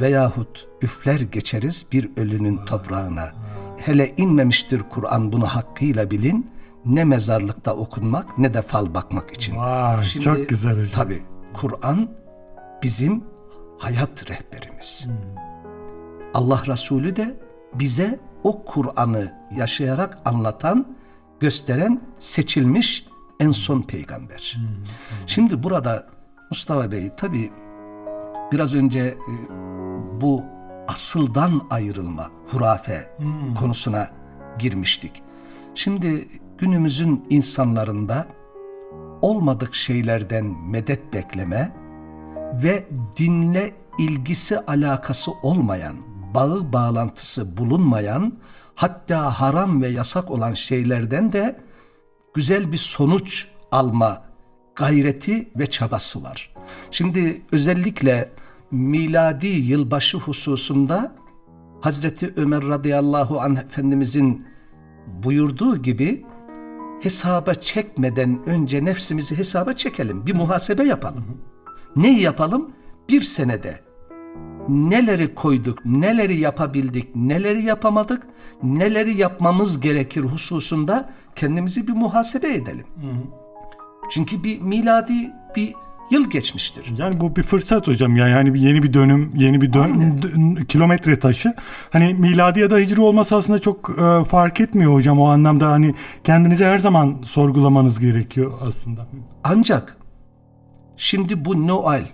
veyahut 0.00 0.68
üfler 0.82 1.20
geçeriz 1.20 1.86
bir 1.92 2.10
ölünün 2.16 2.64
toprağına. 2.64 3.32
Hele 3.76 4.14
inmemiştir 4.16 4.82
Kur'an 4.90 5.32
bunu 5.32 5.46
hakkıyla 5.46 6.10
bilin. 6.10 6.50
Ne 6.84 7.04
mezarlıkta 7.04 7.74
okunmak 7.74 8.38
ne 8.38 8.54
de 8.54 8.62
fal 8.62 8.94
bakmak 8.94 9.30
için. 9.30 9.56
Vay, 9.56 10.04
çok 10.04 10.48
güzel 10.48 10.72
hocam. 10.72 10.90
Tabii 10.94 11.22
Kur'an 11.54 12.10
bizim 12.82 13.24
hayat 13.78 14.30
rehberimiz. 14.30 15.06
Allah 16.34 16.62
Resulü 16.66 17.16
de 17.16 17.36
bize 17.74 18.20
o 18.44 18.64
Kur'an'ı 18.64 19.32
yaşayarak 19.56 20.18
anlatan, 20.24 20.96
gösteren 21.42 22.00
seçilmiş 22.18 23.06
en 23.40 23.50
son 23.50 23.82
peygamber. 23.82 24.56
Şimdi 25.26 25.62
burada 25.62 26.06
Mustafa 26.50 26.92
Bey 26.92 27.10
tabii 27.16 27.50
biraz 28.52 28.74
önce 28.74 29.00
e, 29.00 29.16
bu 30.20 30.42
asıldan 30.88 31.62
ayrılma, 31.70 32.30
hurafe 32.50 33.16
konusuna 33.58 34.10
girmiştik. 34.58 35.22
Şimdi 35.74 36.28
günümüzün 36.58 37.26
insanlarında 37.30 38.26
olmadık 39.22 39.74
şeylerden 39.74 40.44
medet 40.44 41.12
bekleme 41.12 41.72
ve 42.62 42.88
dinle 43.16 43.74
ilgisi 43.98 44.58
alakası 44.58 45.30
olmayan, 45.42 45.96
bağı 46.34 46.72
bağlantısı 46.72 47.56
bulunmayan, 47.56 48.32
hatta 48.74 49.40
haram 49.40 49.82
ve 49.82 49.88
yasak 49.88 50.30
olan 50.30 50.54
şeylerden 50.54 51.32
de 51.32 51.60
güzel 52.34 52.72
bir 52.72 52.76
sonuç 52.76 53.48
alma 53.72 54.22
gayreti 54.74 55.48
ve 55.58 55.66
çabası 55.66 56.22
var. 56.22 56.54
Şimdi 56.90 57.42
özellikle 57.52 58.30
miladi 58.70 59.46
yılbaşı 59.46 60.18
hususunda 60.18 61.12
Hazreti 61.80 62.32
Ömer 62.36 62.68
radıyallahu 62.68 63.40
anh 63.40 63.58
Efendimizin 63.58 64.46
buyurduğu 65.06 65.76
gibi 65.76 66.26
hesaba 67.00 67.54
çekmeden 67.54 68.40
önce 68.46 68.84
nefsimizi 68.84 69.38
hesaba 69.38 69.72
çekelim. 69.72 70.26
Bir 70.26 70.34
muhasebe 70.34 70.84
yapalım. 70.84 71.24
Neyi 71.96 72.20
yapalım? 72.20 72.72
Bir 73.08 73.22
senede 73.22 73.80
neleri 74.68 75.34
koyduk, 75.34 75.84
neleri 75.84 76.40
yapabildik, 76.40 77.16
neleri 77.16 77.62
yapamadık, 77.62 78.22
neleri 78.62 79.16
yapmamız 79.16 79.80
gerekir 79.80 80.20
hususunda 80.20 81.10
kendimizi 81.36 81.88
bir 81.88 81.92
muhasebe 81.92 82.54
edelim. 82.54 82.86
Çünkü 84.10 84.44
bir 84.44 84.60
miladi 84.60 85.30
bir 85.56 85.74
yıl 86.10 86.30
geçmiştir. 86.30 86.92
Yani 86.98 87.20
bu 87.20 87.36
bir 87.36 87.42
fırsat 87.42 87.88
hocam 87.88 88.16
yani 88.16 88.32
hani 88.32 88.54
bir 88.54 88.60
yeni 88.60 88.82
bir 88.82 88.92
dönüm, 88.92 89.32
yeni 89.36 89.60
bir 89.60 89.72
dön, 89.72 90.18
kilometre 90.68 91.18
taşı. 91.18 91.54
Hani 91.90 92.14
miladi 92.14 92.60
ya 92.60 92.70
da 92.70 92.78
hicri 92.78 93.00
olması 93.00 93.36
aslında 93.36 93.58
çok 93.58 93.90
e, 93.90 94.24
fark 94.24 94.60
etmiyor 94.60 94.94
hocam 94.94 95.20
o 95.20 95.26
anlamda 95.26 95.70
hani 95.70 95.94
kendinizi 96.24 96.64
her 96.64 96.78
zaman 96.78 97.18
sorgulamanız 97.22 98.00
gerekiyor 98.00 98.52
aslında. 98.60 99.06
Ancak 99.44 99.96
şimdi 100.96 101.44
bu 101.44 101.66
Noel, 101.66 102.06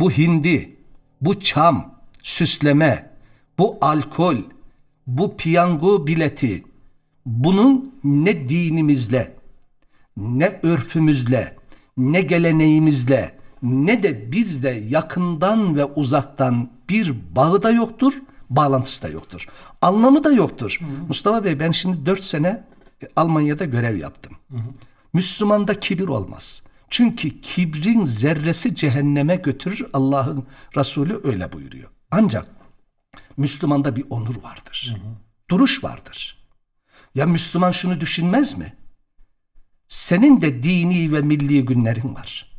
bu 0.00 0.10
hindi, 0.10 0.76
bu 1.24 1.40
çam, 1.40 1.94
süsleme, 2.22 3.10
bu 3.58 3.78
alkol, 3.80 4.36
bu 5.06 5.36
piyango 5.36 6.06
bileti 6.06 6.64
bunun 7.26 7.94
ne 8.04 8.48
dinimizle, 8.48 9.36
ne 10.16 10.60
örfümüzle, 10.62 11.56
ne 11.96 12.20
geleneğimizle, 12.20 13.38
ne 13.62 14.02
de 14.02 14.32
bizde 14.32 14.84
yakından 14.88 15.76
ve 15.76 15.84
uzaktan 15.84 16.70
bir 16.88 17.14
bağı 17.36 17.62
da 17.62 17.70
yoktur, 17.70 18.14
Bağlantısı 18.50 19.02
da 19.02 19.08
yoktur. 19.08 19.46
Anlamı 19.82 20.24
da 20.24 20.32
yoktur. 20.32 20.78
Mustafa 21.08 21.44
Bey 21.44 21.60
ben 21.60 21.70
şimdi 21.70 22.06
4 22.06 22.22
sene 22.22 22.64
e, 23.02 23.06
Almanya'da 23.16 23.64
görev 23.64 23.96
yaptım. 23.96 24.32
Müslümanda 25.12 25.80
kibir 25.80 26.08
olmaz. 26.08 26.62
Çünkü 26.90 27.40
kibrin 27.40 28.04
zerresi 28.04 28.74
cehenneme 28.74 29.36
götürür. 29.36 29.86
Allah'ın 29.92 30.46
Resulü 30.76 31.20
öyle 31.24 31.52
buyuruyor. 31.52 31.90
Ancak 32.10 32.48
Müslümanda 33.36 33.96
bir 33.96 34.04
onur 34.10 34.42
vardır. 34.42 34.96
Duruş 35.50 35.84
vardır. 35.84 36.38
Ya 37.14 37.26
Müslüman 37.26 37.70
şunu 37.70 38.00
düşünmez 38.00 38.58
mi? 38.58 38.74
Senin 39.88 40.40
de 40.40 40.62
dini 40.62 41.12
ve 41.12 41.20
milli 41.20 41.64
günlerin 41.64 42.14
var. 42.14 42.52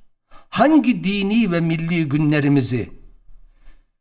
Hangi 0.50 1.04
dini 1.04 1.52
ve 1.52 1.62
milli 1.62 2.10
günlerimizi 2.10 2.90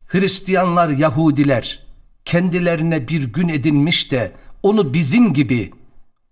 Hristiyanlar, 0.06 0.88
Yahudiler 0.88 1.86
kendilerine 2.24 3.08
bir 3.08 3.32
gün 3.32 3.48
edinmiş 3.48 4.12
de 4.12 4.32
onu 4.62 4.94
bizim 4.94 5.34
gibi 5.34 5.70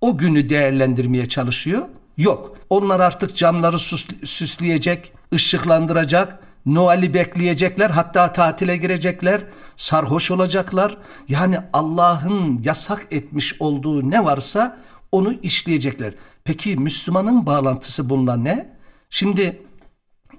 o 0.01 0.19
günü 0.19 0.49
değerlendirmeye 0.49 1.27
çalışıyor? 1.27 1.89
Yok. 2.17 2.57
Onlar 2.71 3.01
artık 3.01 3.37
camları 3.37 3.77
süs- 3.77 4.27
süsleyecek, 4.27 5.13
ışıklandıracak, 5.35 6.39
Noel'i 6.67 7.15
bekleyecekler, 7.15 7.91
hatta 7.91 8.33
tatile 8.33 8.77
girecekler, 8.77 9.45
sarhoş 9.77 10.31
olacaklar. 10.31 10.99
Yani 11.29 11.59
Allah'ın 11.73 12.61
yasak 12.65 13.07
etmiş 13.11 13.57
olduğu 13.61 14.11
ne 14.11 14.25
varsa 14.25 14.79
onu 15.13 15.33
işleyecekler. 15.33 16.15
Peki 16.45 16.77
Müslümanın 16.77 17.47
bağlantısı 17.47 18.11
bununla 18.11 18.37
ne? 18.37 18.77
Şimdi 19.11 19.63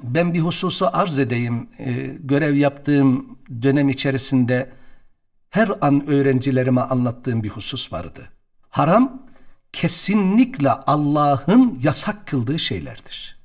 ben 0.04 0.34
bir 0.34 0.40
hususu 0.40 0.90
arz 0.94 1.20
edeyim. 1.20 1.70
Ee, 1.80 1.92
görev 2.20 2.56
yaptığım 2.56 3.38
dönem 3.62 3.90
içerisinde 3.90 4.72
her 5.50 5.72
an 5.82 6.08
öğrencilerime 6.08 6.82
anlattığım 6.82 7.44
bir 7.44 7.50
husus 7.50 7.94
vardı. 7.94 8.22
Haram 8.70 9.23
kesinlikle 9.74 10.72
Allah'ın 10.72 11.80
yasak 11.84 12.28
kıldığı 12.28 12.60
şeylerdir. 12.60 13.40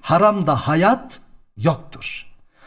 Haramda 0.00 0.56
hayat 0.56 1.20
yoktur. 1.56 2.26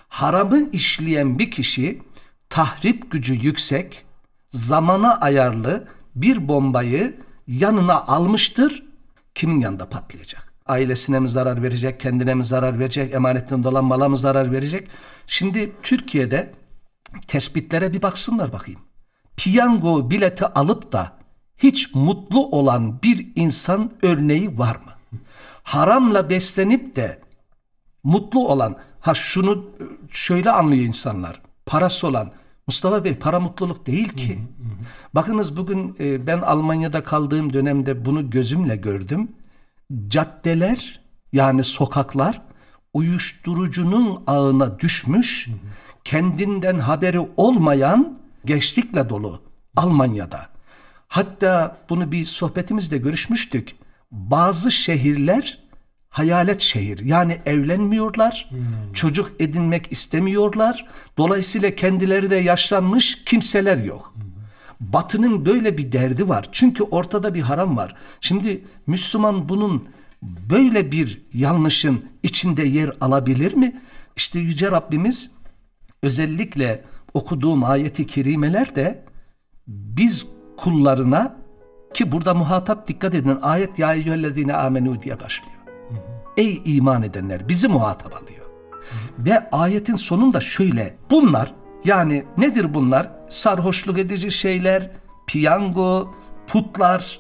Haramı 0.10 0.70
işleyen 0.72 1.40
bir 1.40 1.52
kişi 1.52 2.02
tahrip 2.50 3.12
gücü 3.12 3.34
yüksek, 3.34 4.06
zamana 4.52 5.20
ayarlı 5.20 5.88
bir 6.16 6.48
bombayı 6.48 7.20
yanına 7.48 8.02
almıştır. 8.02 8.84
Kimin 9.36 9.60
yanında 9.60 9.90
patlayacak? 9.90 10.54
Ailesine 10.66 11.20
mi 11.20 11.28
zarar 11.28 11.64
verecek, 11.64 12.00
kendine 12.00 12.34
mi 12.34 12.44
zarar 12.44 12.80
verecek, 12.80 13.14
emanetten 13.14 13.64
dolan 13.64 13.86
mala 13.86 14.10
mı 14.10 14.18
zarar 14.18 14.52
verecek? 14.52 14.88
Şimdi 15.28 15.72
Türkiye'de 15.84 16.54
tespitlere 17.28 17.94
bir 17.94 18.02
baksınlar 18.02 18.54
bakayım. 18.54 18.80
Piyango 19.38 20.10
bileti 20.10 20.46
alıp 20.46 20.92
da 20.92 21.23
hiç 21.58 21.96
mutlu 21.96 22.48
olan 22.48 23.02
bir 23.04 23.32
insan 23.36 23.92
örneği 24.02 24.58
var 24.58 24.76
mı? 24.76 25.20
Haramla 25.64 26.30
beslenip 26.30 26.96
de 26.96 27.22
mutlu 28.04 28.48
olan, 28.48 28.76
ha 29.00 29.14
şunu 29.14 29.66
şöyle 30.10 30.52
anlıyor 30.52 30.84
insanlar. 30.84 31.42
Parası 31.66 32.08
olan, 32.08 32.32
Mustafa 32.68 33.04
Bey 33.04 33.16
para 33.16 33.40
mutluluk 33.40 33.86
değil 33.86 34.10
ki. 34.10 34.40
Bakınız 35.16 35.58
bugün 35.58 35.96
e, 36.00 36.28
ben 36.28 36.42
Almanya'da 36.42 37.04
kaldığım 37.04 37.54
dönemde 37.54 38.06
bunu 38.06 38.30
gözümle 38.30 38.76
gördüm. 38.76 39.32
Caddeler 40.08 41.02
yani 41.34 41.64
sokaklar 41.64 42.42
uyuşturucunun 42.94 44.24
ağına 44.28 44.80
düşmüş, 44.80 45.50
kendinden 46.04 46.80
haberi 46.80 47.20
olmayan 47.38 48.16
gençlikle 48.46 49.10
dolu 49.10 49.42
Almanya'da. 49.76 50.53
Hatta 51.14 51.78
bunu 51.90 52.12
bir 52.12 52.24
sohbetimizde 52.24 52.98
görüşmüştük. 52.98 53.76
Bazı 54.12 54.72
şehirler 54.72 55.60
hayalet 56.10 56.62
şehir. 56.62 57.00
Yani 57.00 57.42
evlenmiyorlar, 57.46 58.50
çocuk 58.94 59.32
edinmek 59.40 59.92
istemiyorlar. 59.92 60.88
Dolayısıyla 61.18 61.76
kendileri 61.76 62.30
de 62.30 62.36
yaşlanmış 62.36 63.24
kimseler 63.26 63.78
yok. 63.78 64.16
Batının 64.80 65.46
böyle 65.46 65.78
bir 65.78 65.92
derdi 65.92 66.30
var. 66.30 66.50
Çünkü 66.52 66.84
ortada 66.84 67.34
bir 67.34 67.42
haram 67.42 67.78
var. 67.78 67.96
Şimdi 68.20 68.64
Müslüman 68.88 69.50
bunun 69.50 69.88
böyle 70.50 70.92
bir 70.92 71.22
yanlışın 71.34 72.06
içinde 72.24 72.64
yer 72.64 72.92
alabilir 73.02 73.54
mi? 73.54 73.82
İşte 74.16 74.40
Yüce 74.40 74.72
Rabbimiz 74.72 75.32
özellikle 76.04 76.84
okuduğum 77.14 77.64
ayeti 77.64 78.08
kerimelerde 78.08 79.06
biz 79.68 80.26
kullarına 80.64 81.36
ki 81.94 82.12
burada 82.12 82.34
muhatap 82.34 82.88
dikkat 82.88 83.16
edin 83.16 83.40
ayet 83.42 83.80
ya 83.80 83.94
eyyühellezine 83.94 84.54
amenu 84.54 85.02
diye 85.02 85.20
başlıyor. 85.20 85.54
Ey 86.38 86.62
iman 86.66 87.04
edenler 87.04 87.50
bizi 87.50 87.68
muhatap 87.68 88.14
alıyor. 88.24 88.46
Ve 89.20 89.50
ayetin 89.50 89.96
sonunda 89.96 90.40
şöyle 90.40 90.98
bunlar 91.12 91.54
yani 91.86 92.26
nedir 92.38 92.74
bunlar? 92.74 93.12
Sarhoşluk 93.30 94.00
edici 94.00 94.32
şeyler, 94.32 94.92
piyango, 95.28 96.14
putlar, 96.48 97.20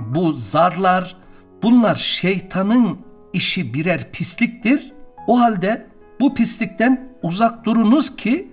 bu 0.00 0.32
zarlar 0.32 1.16
bunlar 1.62 1.94
şeytanın 1.94 2.98
işi 3.32 3.74
birer 3.74 4.12
pisliktir. 4.12 4.92
O 5.26 5.40
halde 5.40 5.86
bu 6.20 6.34
pislikten 6.34 7.12
uzak 7.22 7.64
durunuz 7.64 8.16
ki 8.16 8.52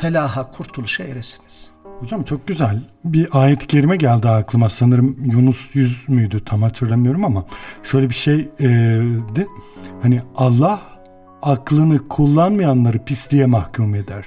felaha 0.00 0.50
kurtuluşa 0.50 1.04
eresiniz. 1.04 1.71
Hocam 2.02 2.22
çok 2.22 2.46
güzel. 2.46 2.80
Bir 3.04 3.28
ayet-i 3.32 3.66
kerime 3.66 3.96
geldi 3.96 4.28
aklıma. 4.28 4.68
Sanırım 4.68 5.16
Yunus 5.32 5.76
100 5.76 6.08
müydü 6.08 6.44
tam 6.44 6.62
hatırlamıyorum 6.62 7.24
ama 7.24 7.44
şöyle 7.82 8.08
bir 8.08 8.14
şeydi. 8.14 9.46
Hani 10.02 10.20
Allah 10.36 10.80
aklını 11.42 12.08
kullanmayanları 12.08 13.04
pisliğe 13.04 13.46
mahkum 13.46 13.94
eder. 13.94 14.24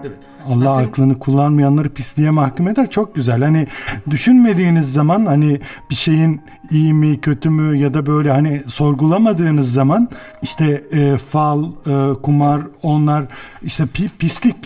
Evet. 0.00 0.18
Allah 0.46 0.54
Zaten- 0.74 0.84
aklını 0.88 1.18
kullanmayanları 1.18 1.88
pisliğe 1.88 2.30
mahkum 2.30 2.68
eder. 2.68 2.90
Çok 2.90 3.14
güzel. 3.14 3.42
Hani 3.42 3.66
düşünmediğiniz 4.10 4.92
zaman 4.92 5.26
hani 5.26 5.60
bir 5.90 5.94
şeyin 5.94 6.40
iyi 6.70 6.94
mi 6.94 7.20
kötü 7.20 7.50
mü 7.50 7.76
ya 7.78 7.94
da 7.94 8.06
böyle 8.06 8.30
hani 8.30 8.62
sorgulamadığınız 8.66 9.72
zaman 9.72 10.08
işte 10.42 10.84
e, 10.92 11.16
fal, 11.16 11.64
e, 11.86 12.14
kumar 12.22 12.60
onlar 12.82 13.24
işte 13.62 13.84
pi- 13.84 14.10
pislik. 14.18 14.56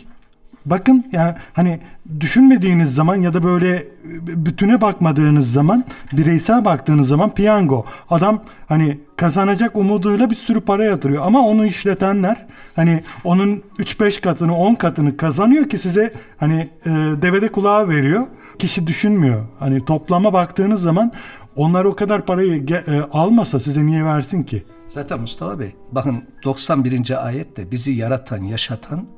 Bakın 0.67 1.07
ya 1.13 1.37
hani 1.53 1.81
düşünmediğiniz 2.21 2.95
zaman 2.95 3.17
ya 3.17 3.35
da 3.35 3.43
böyle 3.43 3.89
bütüne 4.27 4.81
bakmadığınız 4.81 5.53
zaman 5.53 5.85
bireysel 6.13 6.65
baktığınız 6.65 7.09
zaman 7.09 7.35
piyango 7.35 7.85
adam 8.11 8.43
hani 8.67 9.01
kazanacak 9.17 9.77
umuduyla 9.77 10.31
bir 10.31 10.35
sürü 10.35 10.61
para 10.61 10.85
yatırıyor 10.85 11.27
ama 11.27 11.49
onu 11.49 11.67
işletenler 11.67 12.47
hani 12.77 13.03
onun 13.25 13.63
3-5 13.79 14.21
katını 14.21 14.57
10 14.57 14.75
katını 14.75 15.17
kazanıyor 15.17 15.69
ki 15.69 15.79
size 15.79 16.13
hani 16.37 16.71
e, 16.87 16.91
devede 17.23 17.53
kulağı 17.53 17.89
veriyor 17.89 18.27
kişi 18.59 18.87
düşünmüyor 18.87 19.47
hani 19.59 19.85
toplama 19.85 20.33
baktığınız 20.33 20.83
zaman 20.83 21.13
onlar 21.57 21.85
o 21.85 21.97
kadar 21.97 22.27
parayı 22.27 22.67
e, 22.67 23.01
almasa 23.13 23.61
size 23.61 23.87
niye 23.87 24.05
versin 24.05 24.43
ki? 24.43 24.65
Zaten 24.87 25.21
Mustafa 25.21 25.59
Bey 25.59 25.75
bakın 25.93 26.25
91. 26.45 27.27
ayette 27.27 27.71
bizi 27.71 27.93
yaratan, 27.93 28.43
yaşatan, 28.43 29.09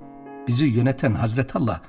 bizi 0.48 0.66
yöneten 0.66 1.14
Hazreti 1.14 1.58
Allah 1.58 1.80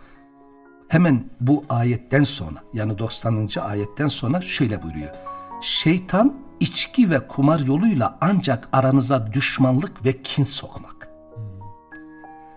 hemen 0.88 1.30
bu 1.40 1.66
ayetten 1.70 2.24
sonra 2.24 2.64
yani 2.74 2.98
90. 2.98 3.50
ayetten 3.62 4.08
sonra 4.08 4.42
şöyle 4.42 4.82
buyuruyor. 4.82 5.16
Şeytan 5.62 6.38
içki 6.60 7.10
ve 7.10 7.28
kumar 7.28 7.60
yoluyla 7.60 8.18
ancak 8.22 8.70
aranıza 8.72 9.34
düşmanlık 9.34 10.06
ve 10.06 10.22
kin 10.22 10.44
sokmak. 10.44 11.10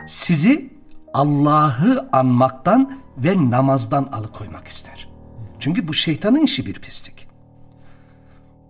Sizi 0.06 0.70
Allah'ı 1.14 2.08
anmaktan 2.12 2.98
ve 3.18 3.50
namazdan 3.50 4.04
alıkoymak 4.04 4.68
ister. 4.68 5.08
Çünkü 5.58 5.88
bu 5.88 5.94
şeytanın 5.94 6.42
işi 6.42 6.66
bir 6.66 6.74
pislik. 6.74 7.28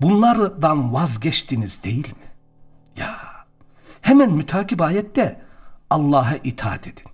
Bunlardan 0.00 0.94
vazgeçtiniz 0.94 1.84
değil 1.84 2.08
mi? 2.08 2.30
Ya 2.96 3.16
hemen 4.00 4.32
mütakip 4.32 4.82
ayette 4.82 5.40
Allah'a 5.90 6.36
itaat 6.36 6.86
edin. 6.86 7.04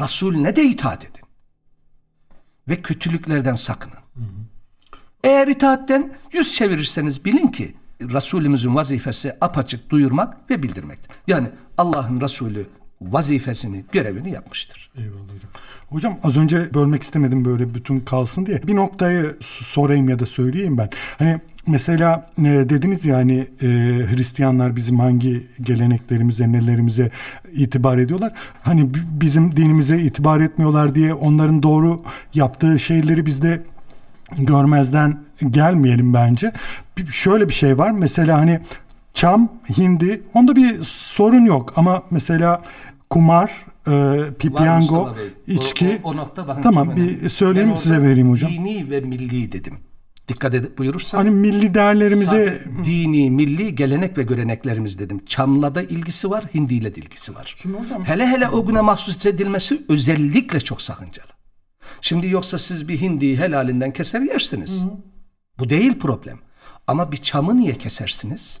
Resulüne 0.00 0.56
de 0.56 0.64
itaat 0.64 1.04
edin. 1.04 1.27
Ve 2.68 2.82
kötülüklerden 2.82 3.54
sakının. 3.54 3.98
Eğer 5.24 5.48
itaatten 5.48 6.12
yüz 6.32 6.54
çevirirseniz 6.54 7.24
bilin 7.24 7.48
ki 7.48 7.74
Resulümüzün 8.00 8.74
vazifesi 8.74 9.36
apaçık 9.40 9.90
duyurmak 9.90 10.50
ve 10.50 10.62
bildirmektir. 10.62 11.10
Yani 11.26 11.48
Allah'ın 11.78 12.20
Resulü 12.20 12.66
vazifesini, 13.00 13.84
görevini 13.92 14.30
yapmıştır. 14.30 14.90
Eyvallah 14.96 15.22
hocam. 15.22 15.50
Hocam 15.88 16.18
az 16.22 16.36
önce 16.36 16.74
bölmek 16.74 17.02
istemedim 17.02 17.44
böyle 17.44 17.74
bütün 17.74 18.00
kalsın 18.00 18.46
diye. 18.46 18.62
Bir 18.62 18.76
noktayı 18.76 19.36
sorayım 19.40 20.08
ya 20.08 20.18
da 20.18 20.26
söyleyeyim 20.26 20.78
ben. 20.78 20.90
Hani 21.18 21.40
mesela 21.68 22.30
e, 22.38 22.42
dediniz 22.44 23.04
ya 23.04 23.16
hani 23.16 23.38
e, 23.38 23.66
Hristiyanlar 24.16 24.76
bizim 24.76 24.98
hangi 24.98 25.46
geleneklerimize, 25.60 26.52
nelerimize 26.52 27.10
itibar 27.52 27.98
ediyorlar. 27.98 28.32
Hani 28.62 28.94
bi- 28.94 28.98
bizim 29.20 29.56
dinimize 29.56 30.00
itibar 30.00 30.40
etmiyorlar 30.40 30.94
diye 30.94 31.14
onların 31.14 31.62
doğru 31.62 32.02
yaptığı 32.34 32.78
şeyleri 32.78 33.26
biz 33.26 33.42
de 33.42 33.62
görmezden 34.38 35.18
gelmeyelim 35.50 36.14
bence. 36.14 36.52
Şöyle 37.10 37.48
bir 37.48 37.54
şey 37.54 37.78
var. 37.78 37.90
Mesela 37.90 38.38
hani 38.38 38.60
çam, 39.14 39.48
hindi 39.78 40.22
onda 40.34 40.56
bir 40.56 40.82
sorun 40.82 41.44
yok 41.44 41.72
ama 41.76 42.02
mesela 42.10 42.62
kumar, 43.10 43.66
e, 43.88 44.16
pipiyango, 44.38 45.16
Bey. 45.16 45.56
O- 45.56 45.60
içki 45.60 46.00
o, 46.02 46.08
o 46.10 46.16
nokta 46.16 46.60
Tamam, 46.62 46.96
bir 46.96 47.28
söyleyeyim, 47.28 47.72
size 47.76 48.02
vereyim 48.02 48.30
hocam. 48.30 48.50
Dini 48.50 48.90
ve 48.90 49.00
milli 49.00 49.52
dedim. 49.52 49.74
Dikkat 50.28 50.54
edip 50.54 50.78
buyurursan. 50.78 51.18
hani 51.18 51.30
milli 51.30 51.74
değerlerimize 51.74 52.62
dini, 52.84 53.30
milli 53.30 53.74
gelenek 53.74 54.18
ve 54.18 54.22
göreneklerimiz 54.22 54.98
dedim. 54.98 55.24
Çam'la 55.26 55.74
da 55.74 55.82
ilgisi 55.82 56.30
var, 56.30 56.44
hindiyle 56.54 56.94
de 56.94 57.00
ilgisi 57.00 57.34
var. 57.34 57.54
Şimdi 57.62 57.78
hocam- 57.78 58.04
Hele 58.04 58.26
hele 58.26 58.48
o 58.48 58.66
güne 58.66 58.80
mahsus 58.80 59.26
edilmesi 59.26 59.82
özellikle 59.88 60.60
çok 60.60 60.82
sakıncalı. 60.82 61.26
Şimdi 62.00 62.28
yoksa 62.28 62.58
siz 62.58 62.88
bir 62.88 63.00
hindiyi 63.00 63.36
helalinden 63.38 63.92
keser 63.92 64.20
yersiniz. 64.20 64.82
Bu 65.58 65.68
değil 65.68 65.98
problem. 65.98 66.38
Ama 66.86 67.12
bir 67.12 67.16
çamı 67.16 67.56
niye 67.56 67.74
kesersiniz? 67.74 68.60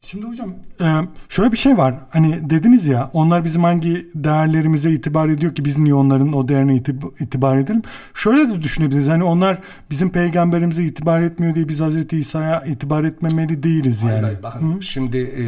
Şimdi 0.00 0.26
hocam 0.26 0.54
e, 0.80 0.86
şöyle 1.28 1.52
bir 1.52 1.56
şey 1.56 1.76
var. 1.78 1.94
Hani 2.10 2.50
dediniz 2.50 2.86
ya 2.86 3.10
onlar 3.12 3.44
bizim 3.44 3.64
hangi 3.64 4.08
değerlerimize 4.14 4.92
itibar 4.92 5.28
ediyor 5.28 5.54
ki 5.54 5.64
biz 5.64 5.78
niye 5.78 5.94
onların 5.94 6.32
o 6.32 6.48
değerine 6.48 6.76
itib- 6.76 7.22
itibar 7.24 7.56
edelim? 7.58 7.82
Şöyle 8.14 8.48
de 8.48 8.62
düşünebiliriz. 8.62 9.08
Hani 9.08 9.24
onlar 9.24 9.58
bizim 9.90 10.10
peygamberimize 10.10 10.84
itibar 10.84 11.20
etmiyor 11.20 11.54
diye 11.54 11.68
biz 11.68 11.80
Hazreti 11.80 12.18
İsa'ya 12.18 12.64
itibar 12.64 13.04
etmemeli 13.04 13.62
değiliz 13.62 14.02
yani. 14.02 14.10
Hayır, 14.12 14.22
hayır, 14.24 14.42
bakın 14.42 14.80
şimdi 14.80 15.18
e, 15.18 15.44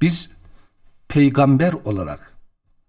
biz 0.00 0.30
peygamber 1.08 1.72
olarak 1.84 2.32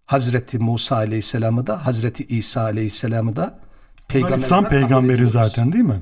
Hazreti 0.06 0.60
Musa 0.60 0.96
Aleyhisselam'ı 0.96 1.68
da 1.68 1.86
Hazreti 1.86 2.24
İsa 2.26 2.62
Aleyhisselam'ı 2.62 3.36
da 3.36 3.60
peygamber 4.08 4.38
İslam 4.38 4.66
peygamberi 4.66 5.28
zaten 5.28 5.74
değil 5.74 5.84
mi? 5.84 6.00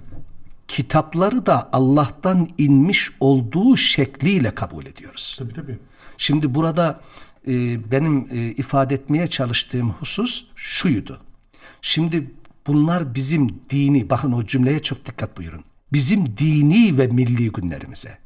Kitapları 0.68 1.46
da 1.46 1.70
Allah'tan 1.72 2.48
inmiş 2.58 3.10
olduğu 3.20 3.78
şekliyle 3.78 4.56
kabul 4.56 4.86
ediyoruz. 4.86 5.36
Tabii 5.40 5.54
tabii. 5.54 5.78
Şimdi 6.18 6.56
burada 6.56 7.00
e, 7.48 7.52
benim 7.92 8.28
e, 8.32 8.38
ifade 8.38 8.96
etmeye 8.96 9.28
çalıştığım 9.28 9.90
husus 9.90 10.46
şuydu. 10.56 11.20
Şimdi 11.82 12.32
bunlar 12.68 13.16
bizim 13.16 13.50
dini, 13.70 14.10
bakın 14.10 14.32
o 14.32 14.46
cümleye 14.46 14.80
çok 14.80 15.06
dikkat 15.06 15.38
buyurun. 15.38 15.64
Bizim 15.94 16.38
dini 16.38 16.98
ve 16.98 17.08
milli 17.08 17.52
günlerimize. 17.52 18.18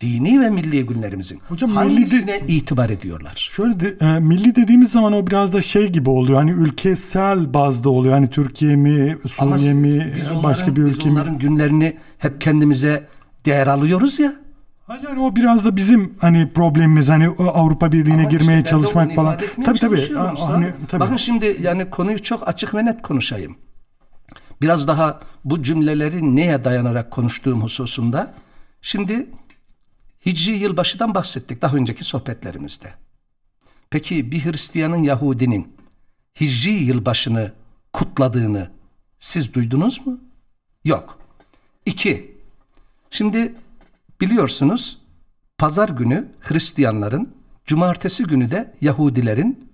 Dini 0.00 0.40
ve 0.40 0.50
milli 0.50 0.86
günlerimizin 0.86 1.40
Hocam 1.48 1.70
milli 1.70 1.78
de- 1.80 1.82
hangisine 1.84 2.40
itibar 2.48 2.90
ediyorlar? 2.90 3.48
Şöyle 3.52 3.80
de, 3.80 3.96
e, 4.00 4.20
milli 4.20 4.54
dediğimiz 4.56 4.90
zaman 4.92 5.12
o 5.12 5.26
biraz 5.26 5.52
da 5.52 5.62
şey 5.62 5.88
gibi 5.88 6.10
oluyor. 6.10 6.38
Hani 6.38 6.50
ülkesel 6.50 7.54
bazda 7.54 7.90
oluyor. 7.90 8.14
Hani 8.14 8.30
Türkiye 8.30 8.76
mi, 8.76 9.18
Ama 9.38 9.58
Suriye 9.58 9.74
mi, 9.74 10.12
biz 10.16 10.26
e, 10.26 10.30
onların, 10.30 10.42
başka 10.42 10.76
bir 10.76 10.86
biz 10.86 10.94
ülke 10.98 11.08
mi? 11.08 11.12
onların 11.12 11.38
günlerini 11.38 11.96
hep 12.18 12.40
kendimize 12.40 13.08
değer 13.46 13.66
alıyoruz 13.66 14.18
ya. 14.18 14.32
Yani 15.04 15.20
o 15.20 15.36
biraz 15.36 15.64
da 15.64 15.76
bizim 15.76 16.14
hani 16.20 16.52
problemimiz 16.52 17.08
hani 17.08 17.30
o 17.30 17.44
Avrupa 17.44 17.92
Birliği'ne 17.92 18.20
Ama 18.20 18.30
girmeye 18.30 18.64
çalışmak 18.64 19.14
falan. 19.14 19.38
Tabii 19.64 19.78
tabii. 19.78 20.00
Hani, 20.38 20.72
tabii. 20.88 21.00
Bakın 21.00 21.16
şimdi 21.16 21.56
yani 21.60 21.90
konuyu 21.90 22.18
çok 22.18 22.48
açık 22.48 22.74
ve 22.74 22.84
net 22.84 23.02
konuşayım. 23.02 23.56
Biraz 24.62 24.88
daha 24.88 25.20
bu 25.44 25.62
cümleleri 25.62 26.36
neye 26.36 26.64
dayanarak 26.64 27.10
konuştuğum 27.10 27.60
hususunda. 27.62 28.34
Şimdi 28.82 29.26
Hicri 30.26 30.52
yılbaşıdan 30.52 31.14
bahsettik 31.14 31.62
daha 31.62 31.76
önceki 31.76 32.04
sohbetlerimizde. 32.04 32.94
Peki 33.90 34.32
bir 34.32 34.44
Hristiyanın 34.44 35.02
Yahudinin 35.02 35.76
Hicri 36.40 36.70
yılbaşını 36.70 37.52
kutladığını 37.92 38.70
siz 39.18 39.54
duydunuz 39.54 40.06
mu? 40.06 40.20
Yok. 40.84 41.18
İki. 41.86 42.40
Şimdi 43.10 43.54
biliyorsunuz 44.20 44.98
pazar 45.58 45.88
günü 45.88 46.32
Hristiyanların, 46.40 47.34
cumartesi 47.64 48.24
günü 48.24 48.50
de 48.50 48.76
Yahudilerin 48.80 49.70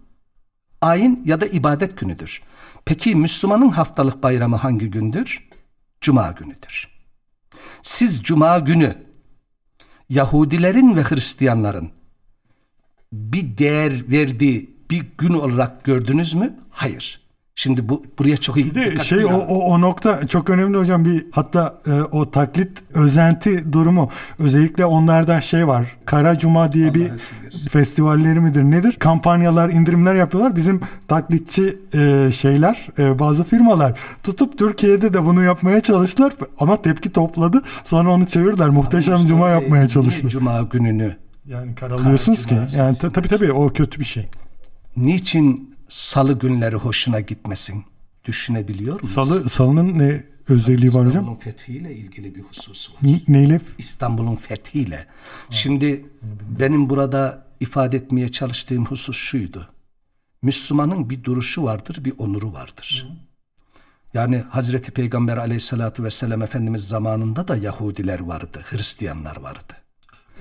ayin 0.81 1.23
ya 1.25 1.41
da 1.41 1.47
ibadet 1.47 1.99
günüdür. 1.99 2.43
Peki 2.85 3.15
Müslümanın 3.15 3.69
haftalık 3.69 4.23
bayramı 4.23 4.57
hangi 4.57 4.91
gündür? 4.91 5.49
Cuma 6.01 6.31
günüdür. 6.31 6.89
Siz 7.83 8.23
cuma 8.23 8.59
günü 8.59 9.06
Yahudilerin 10.09 10.97
ve 10.97 11.03
Hristiyanların 11.03 11.91
bir 13.13 13.59
değer 13.59 14.11
verdiği 14.11 14.77
bir 14.91 15.07
gün 15.19 15.35
olarak 15.35 15.85
gördünüz 15.85 16.35
mü? 16.35 16.57
Hayır. 16.71 17.26
Şimdi 17.59 17.89
bu 17.89 18.03
buraya 18.19 18.37
çok 18.37 18.57
iyi 18.57 18.67
Bir 18.67 18.75
de 18.75 19.05
şey 19.05 19.25
o, 19.25 19.29
o, 19.29 19.59
o 19.59 19.81
nokta 19.81 20.27
çok 20.27 20.51
önemli 20.51 20.79
hocam. 20.79 21.05
Bir 21.05 21.27
hatta 21.31 21.79
e, 21.87 21.91
o 21.93 22.31
taklit 22.31 22.83
özenti 22.95 23.73
durumu. 23.73 24.11
Özellikle 24.39 24.85
onlarda 24.85 25.41
şey 25.41 25.67
var. 25.67 25.97
Kara 26.05 26.39
Cuma 26.39 26.73
diye 26.73 26.95
bir 26.95 27.11
esirgesin. 27.13 27.69
festivalleri 27.69 28.41
midir 28.41 28.63
nedir? 28.63 28.97
Kampanyalar 28.99 29.71
indirimler 29.71 30.15
yapıyorlar. 30.15 30.57
Bizim 30.57 30.81
taklitçi 31.09 31.79
e, 31.95 32.31
şeyler 32.33 32.87
e, 32.99 33.19
bazı 33.19 33.45
firmalar 33.45 33.99
tutup 34.23 34.59
Türkiye'de 34.59 35.15
de 35.15 35.25
bunu 35.25 35.43
yapmaya 35.43 35.81
çalıştılar 35.81 36.33
ama 36.59 36.83
tepki 36.83 37.13
topladı. 37.13 37.63
Sonra 37.85 38.11
onu 38.11 38.27
çevirdiler. 38.27 38.69
Muhteşem 38.69 39.13
Mustafa 39.13 39.29
Cuma 39.29 39.47
Bey, 39.47 39.53
yapmaya 39.55 39.89
çalıştılar. 39.89 40.31
Cuma 40.31 40.63
gününü 40.63 41.17
Yani 41.47 41.75
karalıyorsunuz 41.75 42.47
ki. 42.47 42.55
Kara 42.55 42.83
yani 42.85 42.97
tabii 43.15 43.29
tabii 43.29 43.53
o 43.53 43.69
kötü 43.73 44.01
bir 44.01 44.05
şey. 44.05 44.29
niçin 44.97 45.76
salı 45.89 46.39
günleri 46.39 46.77
hoşuna 46.77 47.21
gitmesin? 47.21 47.85
Düşünebiliyor 48.25 49.03
musunuz? 49.03 49.29
Salı 49.29 49.49
salının 49.49 49.99
ne 49.99 50.25
özelliği 50.49 50.89
var 50.95 51.07
hocam? 51.07 51.09
İstanbul'un 51.09 51.37
fethiyle 51.37 51.95
ilgili 51.95 52.35
bir 52.35 52.43
husus 52.43 52.91
var. 52.91 52.97
N- 53.03 53.23
Neyle? 53.29 53.61
İstanbul'un 53.79 54.37
fethiyle. 54.37 55.07
Şimdi 55.51 56.07
benim 56.59 56.91
burada 56.91 57.47
ifade 57.61 57.97
etmeye 57.97 58.29
çalıştığım 58.29 58.87
husus 58.87 59.17
şuydu. 59.17 59.69
Müslümanın 60.43 61.11
bir 61.11 61.25
duruşu 61.25 61.65
vardır, 61.65 62.05
bir 62.05 62.15
onuru 62.19 62.53
vardır. 62.53 63.09
Yani 64.15 64.45
Hazreti 64.51 64.91
Peygamber 64.93 65.37
aleyhissalatü 65.37 66.05
vesselam 66.05 66.43
Efendimiz 66.43 66.89
zamanında 66.89 67.49
da 67.49 67.57
Yahudiler 67.57 68.21
vardı, 68.21 68.63
Hristiyanlar 68.71 69.37
vardı. 69.37 69.73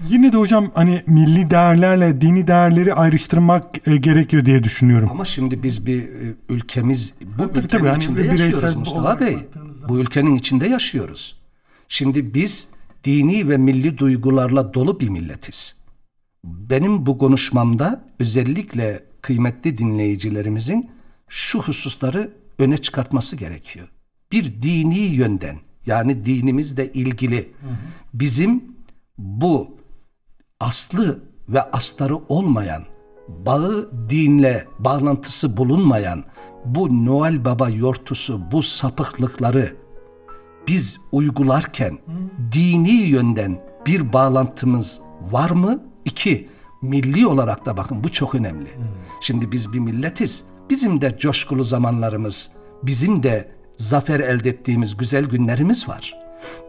Yine 0.10 0.32
de 0.32 0.38
hocam 0.38 0.72
hani 0.74 1.04
milli 1.08 1.50
değerlerle 1.50 2.22
dini 2.22 2.48
değerleri 2.48 2.94
ayrıştırmak 2.94 3.88
e, 3.88 3.98
gerekiyor 3.98 4.46
diye 4.46 4.64
düşünüyorum. 4.64 5.10
Ama 5.12 5.26
şimdi 5.26 5.64
biz 5.64 5.86
bir 5.86 6.04
e, 6.04 6.36
ülkemiz, 6.50 7.14
bu 7.22 7.38
tabii, 7.38 7.50
ülkenin 7.50 7.68
tabii, 7.68 7.88
hani 7.88 7.98
içinde 7.98 8.24
bireysel 8.24 8.46
yaşıyoruz 8.46 8.76
Mustafa 8.76 9.20
Bey. 9.20 9.38
Bu 9.90 10.00
ülkenin 10.00 10.36
içinde 10.36 10.68
yaşıyoruz. 10.68 11.40
Şimdi 11.88 12.34
biz 12.34 12.68
dini 13.04 13.50
ve 13.50 13.58
milli 13.58 13.98
duygularla 13.98 14.74
dolu 14.74 15.00
bir 15.00 15.10
milletiz. 15.10 15.76
Benim 16.44 17.06
bu 17.06 17.18
konuşmamda 17.18 18.06
özellikle 18.20 19.04
kıymetli 19.22 19.78
dinleyicilerimizin 19.78 20.90
şu 21.28 21.60
hususları 21.60 22.32
öne 22.60 22.78
çıkartması 22.78 23.36
gerekiyor. 23.36 23.88
Bir 24.32 24.62
dini 24.62 25.00
yönden 25.00 25.58
yani 25.86 26.26
dinimizle 26.26 26.92
ilgili 26.94 27.52
bizim 28.14 28.64
bu 29.18 29.75
aslı 30.60 31.20
ve 31.50 31.62
astarı 31.62 32.16
olmayan, 32.30 32.84
bağı 33.28 33.92
dinle 34.10 34.68
bağlantısı 34.80 35.58
bulunmayan 35.58 36.24
bu 36.66 37.06
Noel 37.06 37.46
Baba 37.46 37.70
yortusu, 37.70 38.42
bu 38.52 38.62
sapıklıkları 38.62 39.76
biz 40.68 40.98
uygularken 41.12 41.98
dini 42.52 42.96
yönden 42.96 43.62
bir 43.88 44.14
bağlantımız 44.14 45.00
var 45.22 45.50
mı? 45.50 45.84
İki, 46.06 46.50
milli 46.82 47.28
olarak 47.28 47.66
da 47.66 47.78
bakın 47.78 48.04
bu 48.04 48.10
çok 48.10 48.36
önemli. 48.36 48.70
Şimdi 49.22 49.52
biz 49.52 49.74
bir 49.74 49.80
milletiz. 49.80 50.44
Bizim 50.70 51.02
de 51.02 51.18
coşkulu 51.18 51.64
zamanlarımız, 51.64 52.52
bizim 52.84 53.24
de 53.24 53.52
zafer 53.78 54.20
elde 54.20 54.50
ettiğimiz 54.50 54.98
güzel 54.98 55.26
günlerimiz 55.26 55.90
var. 55.90 56.18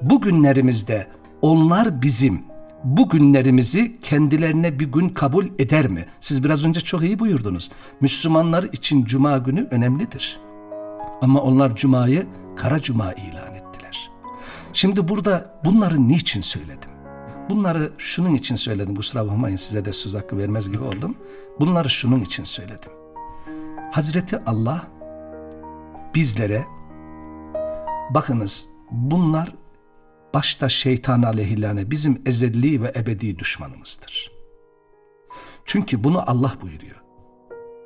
Bu 0.02 0.20
günlerimizde 0.20 1.06
onlar 1.42 2.02
bizim 2.02 2.42
bu 2.84 3.08
günlerimizi 3.08 4.00
kendilerine 4.00 4.78
bir 4.80 4.92
gün 4.92 5.08
kabul 5.08 5.46
eder 5.58 5.88
mi? 5.88 6.06
Siz 6.20 6.44
biraz 6.44 6.64
önce 6.64 6.80
çok 6.80 7.02
iyi 7.02 7.18
buyurdunuz. 7.18 7.70
Müslümanlar 8.00 8.62
için 8.62 9.04
cuma 9.04 9.38
günü 9.38 9.68
önemlidir. 9.70 10.40
Ama 11.22 11.40
onlar 11.40 11.76
cumayı 11.76 12.26
kara 12.56 12.80
cuma 12.80 13.12
ilan 13.12 13.54
ettiler. 13.54 14.10
Şimdi 14.72 15.08
burada 15.08 15.60
bunları 15.64 16.08
niçin 16.08 16.40
söyledim? 16.40 16.90
Bunları 17.50 17.92
şunun 17.98 18.34
için 18.34 18.56
söyledim. 18.56 18.94
Kusura 18.94 19.26
bakmayın 19.26 19.56
size 19.56 19.84
de 19.84 19.92
söz 19.92 20.14
hakkı 20.14 20.38
vermez 20.38 20.70
gibi 20.70 20.84
oldum. 20.84 21.16
Bunları 21.60 21.90
şunun 21.90 22.20
için 22.20 22.44
söyledim. 22.44 22.92
Hazreti 23.92 24.38
Allah 24.46 24.86
bizlere 26.14 26.64
bakınız 28.10 28.68
bunlar 28.90 29.54
başta 30.36 30.68
şeytan 30.68 31.22
aleyhillâne 31.22 31.90
bizim 31.90 32.22
ezeli 32.26 32.82
ve 32.82 32.92
ebedi 32.96 33.38
düşmanımızdır. 33.38 34.32
Çünkü 35.64 36.04
bunu 36.04 36.30
Allah 36.30 36.54
buyuruyor. 36.62 36.96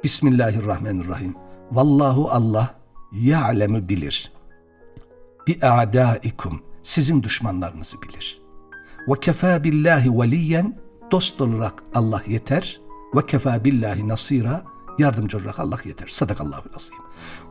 Bismillahirrahmanirrahim. 0.04 1.34
Vallahu 1.72 2.30
Allah 2.30 2.74
ya'lemu 3.12 3.88
bilir. 3.88 4.32
Bi 5.46 5.58
a'daikum 5.62 6.62
sizin 6.82 7.22
düşmanlarınızı 7.22 8.02
bilir. 8.02 8.42
Ve 9.08 9.20
kefa 9.20 9.64
billahi 9.64 10.20
veliyen 10.20 10.78
dost 11.10 11.40
olarak 11.40 11.82
Allah 11.94 12.22
yeter. 12.26 12.80
Ve 13.14 13.26
kefa 13.26 13.64
billahi 13.64 14.08
nasira 14.08 14.64
yardımcı 14.98 15.38
olarak 15.38 15.58
Allah 15.58 15.78
yeter. 15.84 16.06
Sadakallahu 16.08 16.62
azim. 16.76 16.96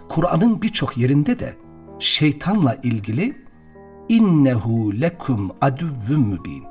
Kur'an'ın 0.09 0.61
birçok 0.61 0.97
yerinde 0.97 1.39
de 1.39 1.57
şeytanla 1.99 2.75
ilgili 2.75 3.48
innehu 4.09 5.01
lekum 5.01 5.51
aduvvun 5.61 6.19
mübin. 6.19 6.63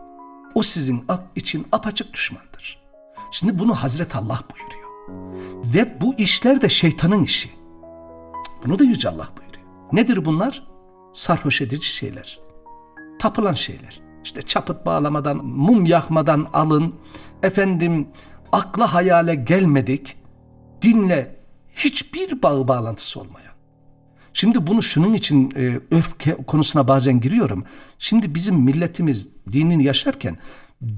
O 0.55 0.63
sizin 0.63 1.05
için 1.37 1.67
apaçık 1.73 2.15
düşmandır. 2.15 2.83
Şimdi 3.31 3.59
bunu 3.59 3.75
Hazreti 3.75 4.19
Allah 4.19 4.41
buyuruyor. 4.55 4.89
Ve 5.75 6.01
bu 6.01 6.15
işler 6.15 6.61
de 6.61 6.69
şeytanın 6.69 7.23
işi. 7.23 7.51
Bunu 8.67 8.79
da 8.79 8.85
Yüce 8.85 9.09
Allah 9.09 9.29
buyuruyor. 9.37 9.93
Nedir 9.93 10.25
bunlar? 10.25 10.67
Sarhoş 11.13 11.61
edici 11.61 11.87
şeyler. 11.87 12.41
Tapılan 13.19 13.53
şeyler. 13.53 14.01
İşte 14.25 14.43
çapıt 14.43 14.87
bağlamadan, 14.87 15.37
mum 15.37 15.85
yakmadan 15.85 16.47
alın. 16.53 16.95
Efendim 17.43 18.09
akla 18.53 18.95
hayale 18.95 19.35
gelmedik. 19.35 20.17
Dinle 20.83 21.41
hiçbir 21.71 22.43
bağı 22.43 22.69
bağlantısı 22.69 23.21
olmayan. 23.21 23.48
Şimdi 24.39 24.67
bunu 24.67 24.83
şunun 24.83 25.15
için 25.15 25.53
e, 25.57 25.81
öfke 25.91 26.35
konusuna 26.47 26.89
bazen 26.89 27.21
giriyorum. 27.21 27.65
Şimdi 27.99 28.35
bizim 28.35 28.57
milletimiz 28.57 29.29
dinini 29.53 29.85
yaşarken 29.85 30.37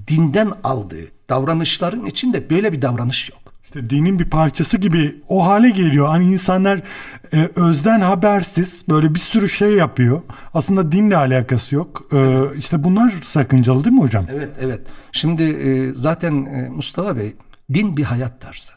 dinden 0.08 0.52
aldığı 0.64 1.08
davranışların 1.28 2.06
içinde 2.06 2.50
böyle 2.50 2.72
bir 2.72 2.82
davranış 2.82 3.30
yok. 3.30 3.40
İşte 3.62 3.90
dinin 3.90 4.18
bir 4.18 4.30
parçası 4.30 4.78
gibi 4.78 5.22
o 5.28 5.46
hale 5.46 5.70
geliyor. 5.70 6.08
Hani 6.08 6.24
insanlar 6.32 6.82
e, 7.32 7.50
özden 7.54 8.00
habersiz 8.00 8.84
böyle 8.90 9.14
bir 9.14 9.18
sürü 9.18 9.48
şey 9.48 9.70
yapıyor. 9.70 10.22
Aslında 10.54 10.92
dinle 10.92 11.16
alakası 11.16 11.74
yok. 11.74 12.08
E, 12.12 12.16
evet. 12.18 12.56
İşte 12.58 12.84
bunlar 12.84 13.10
sakıncalı 13.22 13.84
değil 13.84 13.96
mi 13.96 14.02
hocam? 14.02 14.26
Evet, 14.32 14.50
evet. 14.60 14.80
Şimdi 15.12 15.42
e, 15.42 15.94
zaten 15.94 16.44
e, 16.44 16.68
Mustafa 16.68 17.16
Bey 17.16 17.34
din 17.74 17.96
bir 17.96 18.04
hayat 18.04 18.40
tarzı. 18.40 18.72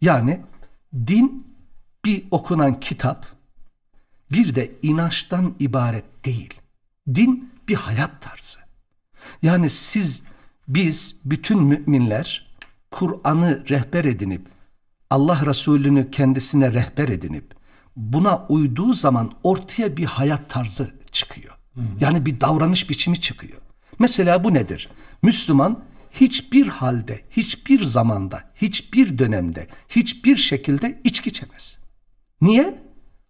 Yani 0.00 0.40
din 1.06 1.46
bir 2.04 2.24
okunan 2.30 2.80
kitap, 2.80 3.39
bir 4.32 4.54
de 4.54 4.72
inançtan 4.82 5.54
ibaret 5.58 6.24
değil. 6.24 6.54
Din 7.14 7.52
bir 7.68 7.74
hayat 7.74 8.22
tarzı. 8.22 8.58
Yani 9.42 9.68
siz, 9.68 10.22
biz, 10.68 11.16
bütün 11.24 11.62
müminler 11.62 12.56
Kur'an'ı 12.90 13.64
rehber 13.68 14.04
edinip, 14.04 14.46
Allah 15.10 15.46
Resulü'nü 15.46 16.10
kendisine 16.10 16.72
rehber 16.72 17.08
edinip, 17.08 17.54
buna 17.96 18.46
uyduğu 18.48 18.92
zaman 18.92 19.32
ortaya 19.42 19.96
bir 19.96 20.04
hayat 20.04 20.50
tarzı 20.50 20.90
çıkıyor. 21.12 21.54
Yani 22.00 22.26
bir 22.26 22.40
davranış 22.40 22.90
biçimi 22.90 23.20
çıkıyor. 23.20 23.60
Mesela 23.98 24.44
bu 24.44 24.54
nedir? 24.54 24.88
Müslüman 25.22 25.82
hiçbir 26.10 26.66
halde, 26.66 27.24
hiçbir 27.30 27.84
zamanda, 27.84 28.50
hiçbir 28.54 29.18
dönemde, 29.18 29.66
hiçbir 29.88 30.36
şekilde 30.36 31.00
içki 31.04 31.30
içemez. 31.30 31.78
Niye? 32.40 32.82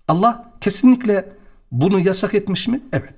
Allah 0.09 0.50
kesinlikle 0.61 1.33
bunu 1.73 2.01
yasak 2.01 2.35
etmiş 2.35 2.69
mi? 2.69 2.81
Evet. 2.93 3.15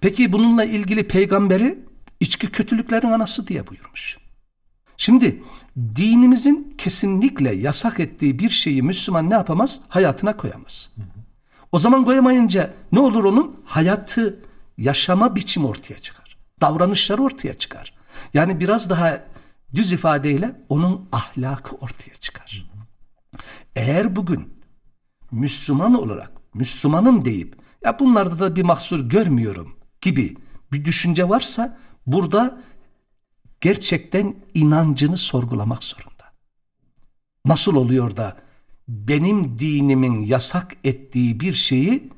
Peki 0.00 0.32
bununla 0.32 0.64
ilgili 0.64 1.08
peygamberi 1.08 1.78
içki 2.20 2.50
kötülüklerin 2.50 3.06
anası 3.06 3.46
diye 3.46 3.66
buyurmuş. 3.66 4.18
Şimdi 4.96 5.42
dinimizin 5.96 6.74
kesinlikle 6.78 7.54
yasak 7.54 8.00
ettiği 8.00 8.38
bir 8.38 8.50
şeyi 8.50 8.82
Müslüman 8.82 9.30
ne 9.30 9.34
yapamaz? 9.34 9.80
Hayatına 9.88 10.36
koyamaz. 10.36 10.90
O 11.72 11.78
zaman 11.78 12.04
koyamayınca 12.04 12.74
ne 12.92 13.00
olur 13.00 13.24
onun? 13.24 13.60
Hayatı, 13.64 14.40
yaşama 14.78 15.36
biçimi 15.36 15.66
ortaya 15.66 15.98
çıkar. 15.98 16.36
Davranışları 16.60 17.22
ortaya 17.22 17.54
çıkar. 17.54 17.94
Yani 18.34 18.60
biraz 18.60 18.90
daha 18.90 19.24
düz 19.74 19.92
ifadeyle 19.92 20.60
onun 20.68 21.08
ahlakı 21.12 21.76
ortaya 21.76 22.14
çıkar. 22.20 22.70
Eğer 23.76 24.16
bugün 24.16 24.54
Müslüman 25.30 25.94
olarak 26.02 26.32
Müslümanım 26.54 27.24
deyip 27.24 27.56
ya 27.84 27.98
bunlarda 27.98 28.38
da 28.38 28.56
bir 28.56 28.62
mahsur 28.62 29.00
görmüyorum 29.00 29.76
gibi 30.00 30.36
bir 30.72 30.84
düşünce 30.84 31.28
varsa 31.28 31.78
burada 32.06 32.60
gerçekten 33.60 34.34
inancını 34.54 35.16
sorgulamak 35.16 35.84
zorunda. 35.84 36.24
Nasıl 37.44 37.76
oluyor 37.76 38.16
da 38.16 38.36
benim 38.88 39.58
dinimin 39.58 40.20
yasak 40.20 40.76
ettiği 40.84 41.40
bir 41.40 41.52
şeyi 41.52 42.10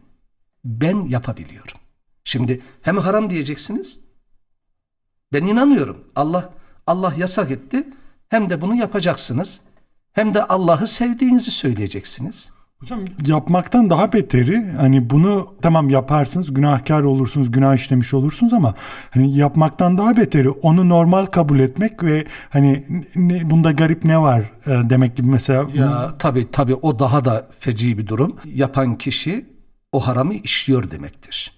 ben 0.64 1.06
yapabiliyorum. 1.06 1.78
Şimdi 2.24 2.62
hem 2.82 2.98
haram 2.98 3.30
diyeceksiniz. 3.30 4.00
Ben 5.32 5.44
inanıyorum. 5.44 6.04
Allah 6.16 6.54
Allah 6.86 7.12
yasak 7.16 7.50
etti. 7.50 7.88
Hem 8.28 8.50
de 8.50 8.60
bunu 8.60 8.74
yapacaksınız. 8.74 9.60
Hem 10.12 10.34
de 10.34 10.44
Allah'ı 10.44 10.86
sevdiğinizi 10.86 11.50
söyleyeceksiniz. 11.50 12.50
Hocam 12.80 13.00
yapmaktan 13.26 13.90
daha 13.90 14.12
beteri 14.12 14.70
hani 14.76 15.10
bunu 15.10 15.56
tamam 15.62 15.90
yaparsınız 15.90 16.54
günahkar 16.54 17.02
olursunuz 17.02 17.50
günah 17.50 17.74
işlemiş 17.74 18.14
olursunuz 18.14 18.52
ama 18.52 18.74
hani 19.10 19.36
yapmaktan 19.36 19.98
daha 19.98 20.16
beteri 20.16 20.50
onu 20.50 20.88
normal 20.88 21.26
kabul 21.26 21.58
etmek 21.58 22.02
ve 22.02 22.24
hani 22.50 22.86
ne, 23.14 23.50
bunda 23.50 23.72
garip 23.72 24.04
ne 24.04 24.20
var 24.20 24.40
e, 24.66 24.90
demek 24.90 25.16
gibi 25.16 25.28
mesela. 25.28 25.66
Ya 25.74 26.18
tabi 26.18 26.50
tabi 26.50 26.74
o 26.74 26.98
daha 26.98 27.24
da 27.24 27.48
feci 27.58 27.98
bir 27.98 28.06
durum. 28.06 28.36
Yapan 28.44 28.94
kişi 28.94 29.46
o 29.92 30.06
haramı 30.06 30.34
işliyor 30.34 30.90
demektir. 30.90 31.52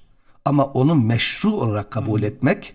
Ama 0.44 0.64
onu 0.64 0.94
meşru 0.94 1.52
olarak 1.52 1.90
kabul 1.90 2.22
etmek 2.22 2.74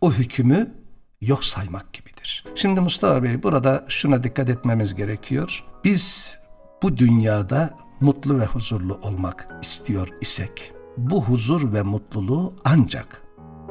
o 0.00 0.12
hükmü 0.12 0.74
yok 1.20 1.44
saymak 1.44 1.92
gibidir. 1.92 2.44
Şimdi 2.54 2.80
Mustafa 2.80 3.22
Bey 3.22 3.42
burada 3.42 3.84
şuna 3.88 4.22
dikkat 4.22 4.48
etmemiz 4.48 4.94
gerekiyor. 4.94 5.64
Biz 5.84 6.37
bu 6.82 6.96
dünyada 6.96 7.70
mutlu 8.00 8.40
ve 8.40 8.46
huzurlu 8.46 8.94
olmak 9.02 9.48
istiyor 9.62 10.08
isek 10.20 10.72
bu 10.96 11.24
huzur 11.24 11.72
ve 11.72 11.82
mutluluğu 11.82 12.54
ancak 12.64 13.22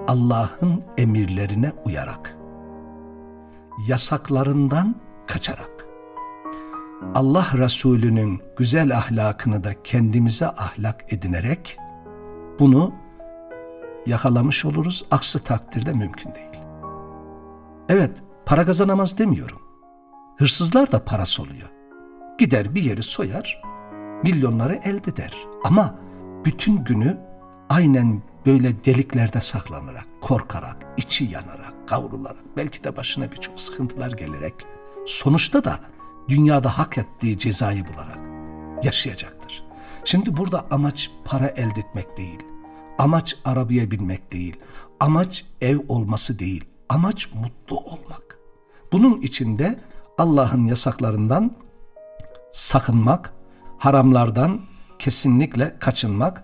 Allah'ın 0.08 0.84
emirlerine 0.98 1.72
uyarak 1.86 2.38
yasaklarından 3.88 4.96
kaçarak 5.28 5.88
Allah 7.15 7.48
Resulü'nün 7.54 8.41
güzel 8.58 8.98
ahlakını 8.98 9.63
da 9.63 9.84
kendimize 9.84 10.48
ahlak 10.48 11.13
edinerek 11.13 11.78
bunu 12.60 12.93
yakalamış 14.08 14.65
oluruz. 14.65 15.06
Aksi 15.12 15.43
takdirde 15.43 15.93
mümkün 15.93 16.36
değil. 16.36 16.63
Evet, 17.89 18.24
para 18.46 18.65
kazanamaz 18.65 19.17
demiyorum. 19.17 19.62
Hırsızlar 20.38 20.91
da 20.91 21.06
parası 21.06 21.41
oluyor. 21.41 21.70
Gider 22.38 22.76
bir 22.76 22.84
yeri 22.84 23.04
soyar, 23.04 23.62
milyonları 24.23 24.73
elde 24.73 25.12
eder. 25.12 25.34
Ama 25.63 26.00
bütün 26.45 26.84
günü 26.84 27.17
aynen 27.69 28.21
böyle 28.45 28.84
deliklerde 28.86 29.41
saklanarak, 29.41 30.06
korkarak, 30.21 30.78
içi 30.97 31.26
yanarak, 31.26 31.88
kavrularak, 31.88 32.58
belki 32.58 32.84
de 32.84 32.97
başına 32.97 33.32
birçok 33.32 33.60
sıkıntılar 33.60 34.12
gelerek, 34.12 34.54
sonuçta 35.06 35.63
da 35.63 35.80
dünyada 36.30 36.78
hak 36.78 36.97
ettiği 36.97 37.38
cezayı 37.38 37.86
bularak 37.88 38.19
yaşayacaktır. 38.84 39.63
Şimdi 40.06 40.38
burada 40.38 40.65
amaç 40.71 41.12
para 41.26 41.47
elde 41.47 41.80
etmek 41.80 42.17
değil, 42.17 42.39
amaç 42.97 43.38
arabaya 43.45 43.91
binmek 43.91 44.32
değil, 44.32 44.56
amaç 45.00 45.45
ev 45.62 45.80
olması 45.88 46.39
değil, 46.39 46.65
amaç 46.89 47.34
mutlu 47.34 47.78
olmak. 47.78 48.39
Bunun 48.91 49.21
içinde 49.21 49.80
Allah'ın 50.17 50.65
yasaklarından 50.65 51.52
sakınmak, 52.58 53.34
haramlardan 53.78 54.62
kesinlikle 55.00 55.80
kaçınmak. 55.80 56.43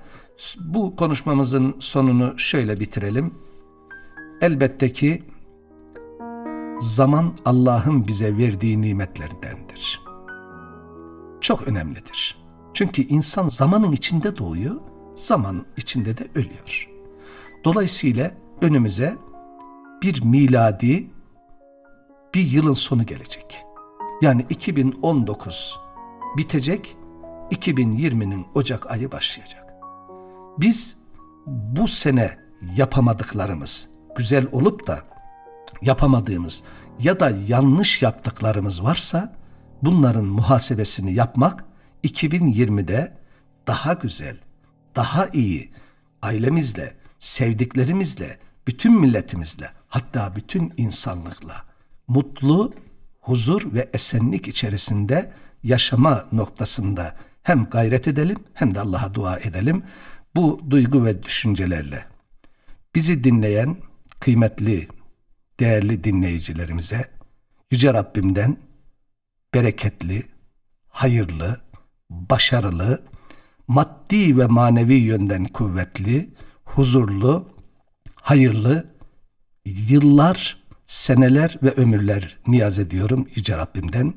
Bu 0.59 0.95
konuşmamızın 0.95 1.75
sonunu 1.79 2.39
şöyle 2.39 2.79
bitirelim. 2.79 3.33
Elbette 4.41 4.93
ki 4.93 5.23
zaman 6.79 7.33
Allah'ın 7.45 8.07
bize 8.07 8.37
verdiği 8.37 8.81
nimetlerindendir. 8.81 10.01
Çok 11.41 11.67
önemlidir. 11.67 12.43
Çünkü 12.73 13.01
insan 13.01 13.49
zamanın 13.49 13.91
içinde 13.91 14.37
doğuyor, 14.37 14.75
zaman 15.15 15.65
içinde 15.77 16.17
de 16.17 16.27
ölüyor. 16.35 16.89
Dolayısıyla 17.63 18.31
önümüze 18.61 19.17
bir 20.01 20.23
miladi 20.23 21.07
bir 22.35 22.51
yılın 22.51 22.73
sonu 22.73 23.05
gelecek. 23.05 23.65
Yani 24.21 24.45
2019 24.49 25.82
bitecek, 26.37 26.97
2020'nin 27.51 28.45
Ocak 28.53 28.91
ayı 28.91 29.11
başlayacak. 29.11 29.73
Biz 30.57 30.95
bu 31.47 31.87
sene 31.87 32.37
yapamadıklarımız, 32.75 33.89
güzel 34.15 34.47
olup 34.51 34.87
da 34.87 35.01
yapamadığımız 35.81 36.63
ya 36.99 37.19
da 37.19 37.31
yanlış 37.47 38.03
yaptıklarımız 38.03 38.83
varsa 38.83 39.35
bunların 39.81 40.25
muhasebesini 40.25 41.13
yapmak 41.13 41.65
2020'de 42.03 43.17
daha 43.67 43.93
güzel, 43.93 44.37
daha 44.95 45.27
iyi 45.27 45.71
ailemizle, 46.21 46.95
sevdiklerimizle, 47.19 48.39
bütün 48.67 48.99
milletimizle, 48.99 49.69
hatta 49.87 50.35
bütün 50.35 50.73
insanlıkla 50.77 51.63
mutlu, 52.07 52.73
huzur 53.21 53.73
ve 53.73 53.89
esenlik 53.93 54.47
içerisinde 54.47 55.31
yaşama 55.63 56.25
noktasında 56.31 57.15
hem 57.43 57.65
gayret 57.65 58.07
edelim 58.07 58.37
hem 58.53 58.75
de 58.75 58.79
Allah'a 58.79 59.13
dua 59.13 59.37
edelim. 59.37 59.83
Bu 60.35 60.61
duygu 60.69 61.05
ve 61.05 61.23
düşüncelerle 61.23 62.05
bizi 62.95 63.23
dinleyen 63.23 63.77
kıymetli, 64.19 64.87
değerli 65.59 66.03
dinleyicilerimize 66.03 67.11
Yüce 67.71 67.93
Rabbimden 67.93 68.57
bereketli, 69.53 70.23
hayırlı, 70.87 71.61
başarılı, 72.09 73.03
maddi 73.67 74.37
ve 74.37 74.45
manevi 74.45 74.93
yönden 74.93 75.45
kuvvetli, 75.45 76.29
huzurlu, 76.63 77.49
hayırlı 78.21 78.93
yıllar, 79.65 80.63
seneler 80.85 81.57
ve 81.63 81.71
ömürler 81.71 82.37
niyaz 82.47 82.79
ediyorum 82.79 83.27
Yüce 83.35 83.57
Rabbimden. 83.57 84.13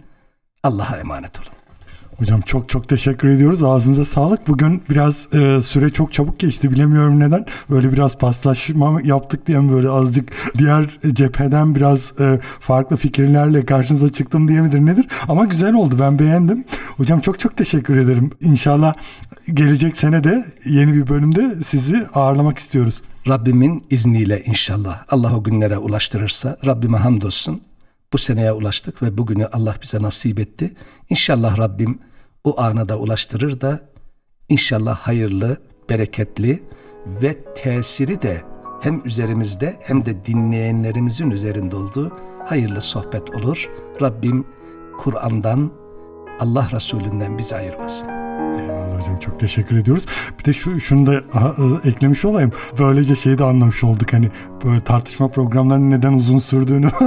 Allah'a 0.67 0.97
emanet 0.97 1.41
olun. 1.41 1.49
Hocam 2.19 2.41
çok 2.41 2.69
çok 2.69 2.89
teşekkür 2.89 3.29
ediyoruz. 3.29 3.63
Ağzınıza 3.63 4.05
sağlık. 4.05 4.49
Bugün 4.49 4.83
biraz 4.91 5.29
e, 5.35 5.61
süre 5.61 5.91
çok 5.91 6.13
çabuk 6.13 6.39
geçti. 6.39 6.71
Bilemiyorum 6.71 7.21
neden. 7.21 7.47
Böyle 7.71 7.93
biraz 7.93 8.19
paslaşma 8.19 9.01
yaptık 9.05 9.47
diye 9.47 9.59
mi 9.59 9.73
böyle 9.73 9.89
azıcık 9.89 10.33
diğer 10.59 10.99
cepheden 11.13 11.75
biraz 11.75 12.13
e, 12.21 12.41
farklı 12.61 12.97
fikirlerle 12.97 13.67
karşınıza 13.67 14.13
çıktım 14.13 14.49
diye 14.49 14.61
midir 14.61 14.81
nedir? 14.81 15.07
Ama 15.29 15.45
güzel 15.45 15.75
oldu. 15.75 15.97
Ben 16.01 16.19
beğendim. 16.19 16.65
Hocam 16.97 17.21
çok 17.21 17.41
çok 17.41 17.57
teşekkür 17.57 17.97
ederim. 17.97 18.31
İnşallah 18.41 18.95
gelecek 19.55 19.97
sene 19.97 20.25
de 20.25 20.45
yeni 20.65 20.95
bir 20.95 21.09
bölümde 21.09 21.57
sizi 21.65 22.07
ağırlamak 22.15 22.59
istiyoruz. 22.59 23.03
Rabbimin 23.29 23.85
izniyle 23.91 24.43
inşallah 24.43 25.05
Allah 25.11 25.37
o 25.37 25.43
günlere 25.43 25.79
ulaştırırsa 25.79 26.57
Rabbime 26.67 26.99
hamdolsun. 26.99 27.61
Bu 28.13 28.19
seneye 28.19 28.53
ulaştık 28.53 29.03
ve 29.03 29.19
bugünü 29.19 29.47
Allah 29.47 29.75
bize 29.83 30.03
nasip 30.03 30.39
etti. 30.39 30.75
İnşallah 31.11 31.59
Rabbim 31.59 31.99
o 32.45 32.61
ana 32.61 32.89
da 32.89 32.99
ulaştırır 32.99 33.61
da 33.61 33.81
inşallah 34.49 34.99
hayırlı, 34.99 35.57
bereketli 35.91 36.63
ve 37.07 37.55
tesiri 37.55 38.23
de 38.23 38.43
hem 38.81 39.03
üzerimizde 39.05 39.77
hem 39.81 40.07
de 40.07 40.25
dinleyenlerimizin 40.25 41.31
üzerinde 41.31 41.77
olduğu 41.77 42.17
hayırlı 42.47 42.81
sohbet 42.81 43.35
olur. 43.35 43.71
Rabbim 44.03 44.47
Kur'an'dan 44.99 45.73
Allah 46.41 46.69
Resulünden 46.73 47.39
bizi 47.39 47.57
ayırmasın. 47.57 48.26
Hocam 48.97 49.19
çok 49.19 49.41
teşekkür 49.41 49.77
ediyoruz. 49.77 50.07
Bir 50.39 50.45
de 50.45 50.53
şu 50.53 50.81
şunu 50.81 51.07
da 51.07 51.23
eklemiş 51.85 52.25
olayım. 52.25 52.53
Böylece 52.79 53.17
şeyi 53.17 53.39
de 53.39 53.45
anlamış 53.45 53.85
olduk 53.85 54.13
hani 54.13 54.31
böyle 54.65 54.81
tartışma 54.81 55.29
programlarının 55.29 55.91
neden 55.91 56.13
uzun 56.13 56.39
sürdüğünü 56.39 56.91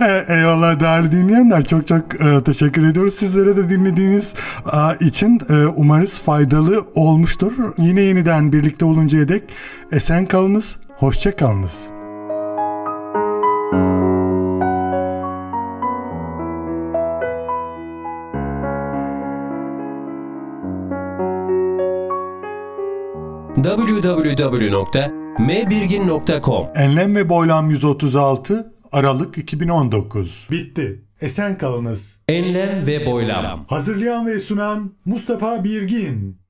E, 0.00 0.24
Eyvallah 0.28 0.80
değerli 0.80 1.12
dinleyenler 1.12 1.64
çok 1.64 1.86
çok 1.86 2.20
e, 2.20 2.44
teşekkür 2.44 2.86
ediyoruz. 2.88 3.14
Sizlere 3.14 3.56
de 3.56 3.68
dinlediğiniz 3.68 4.34
e, 4.72 5.04
için 5.06 5.40
e, 5.50 5.66
umarız 5.66 6.20
faydalı 6.20 6.84
olmuştur. 6.94 7.52
Yine 7.78 8.00
yeniden 8.00 8.52
birlikte 8.52 8.84
oluncaya 8.84 9.28
dek 9.28 9.42
esen 9.92 10.26
kalınız, 10.26 10.76
hoşça 10.96 11.36
kalınız. 11.36 11.95
www.mbirgin.com 23.66 26.66
Enlem 26.74 27.16
ve 27.16 27.28
Boylam 27.28 27.70
136 27.70 28.72
Aralık 28.92 29.38
2019 29.38 30.46
Bitti. 30.50 31.04
Esen 31.20 31.58
kalınız. 31.58 32.20
Enlem 32.28 32.86
ve 32.86 33.06
boylam. 33.06 33.66
Hazırlayan 33.68 34.26
ve 34.26 34.40
sunan 34.40 34.92
Mustafa 35.04 35.64
Birgin. 35.64 36.45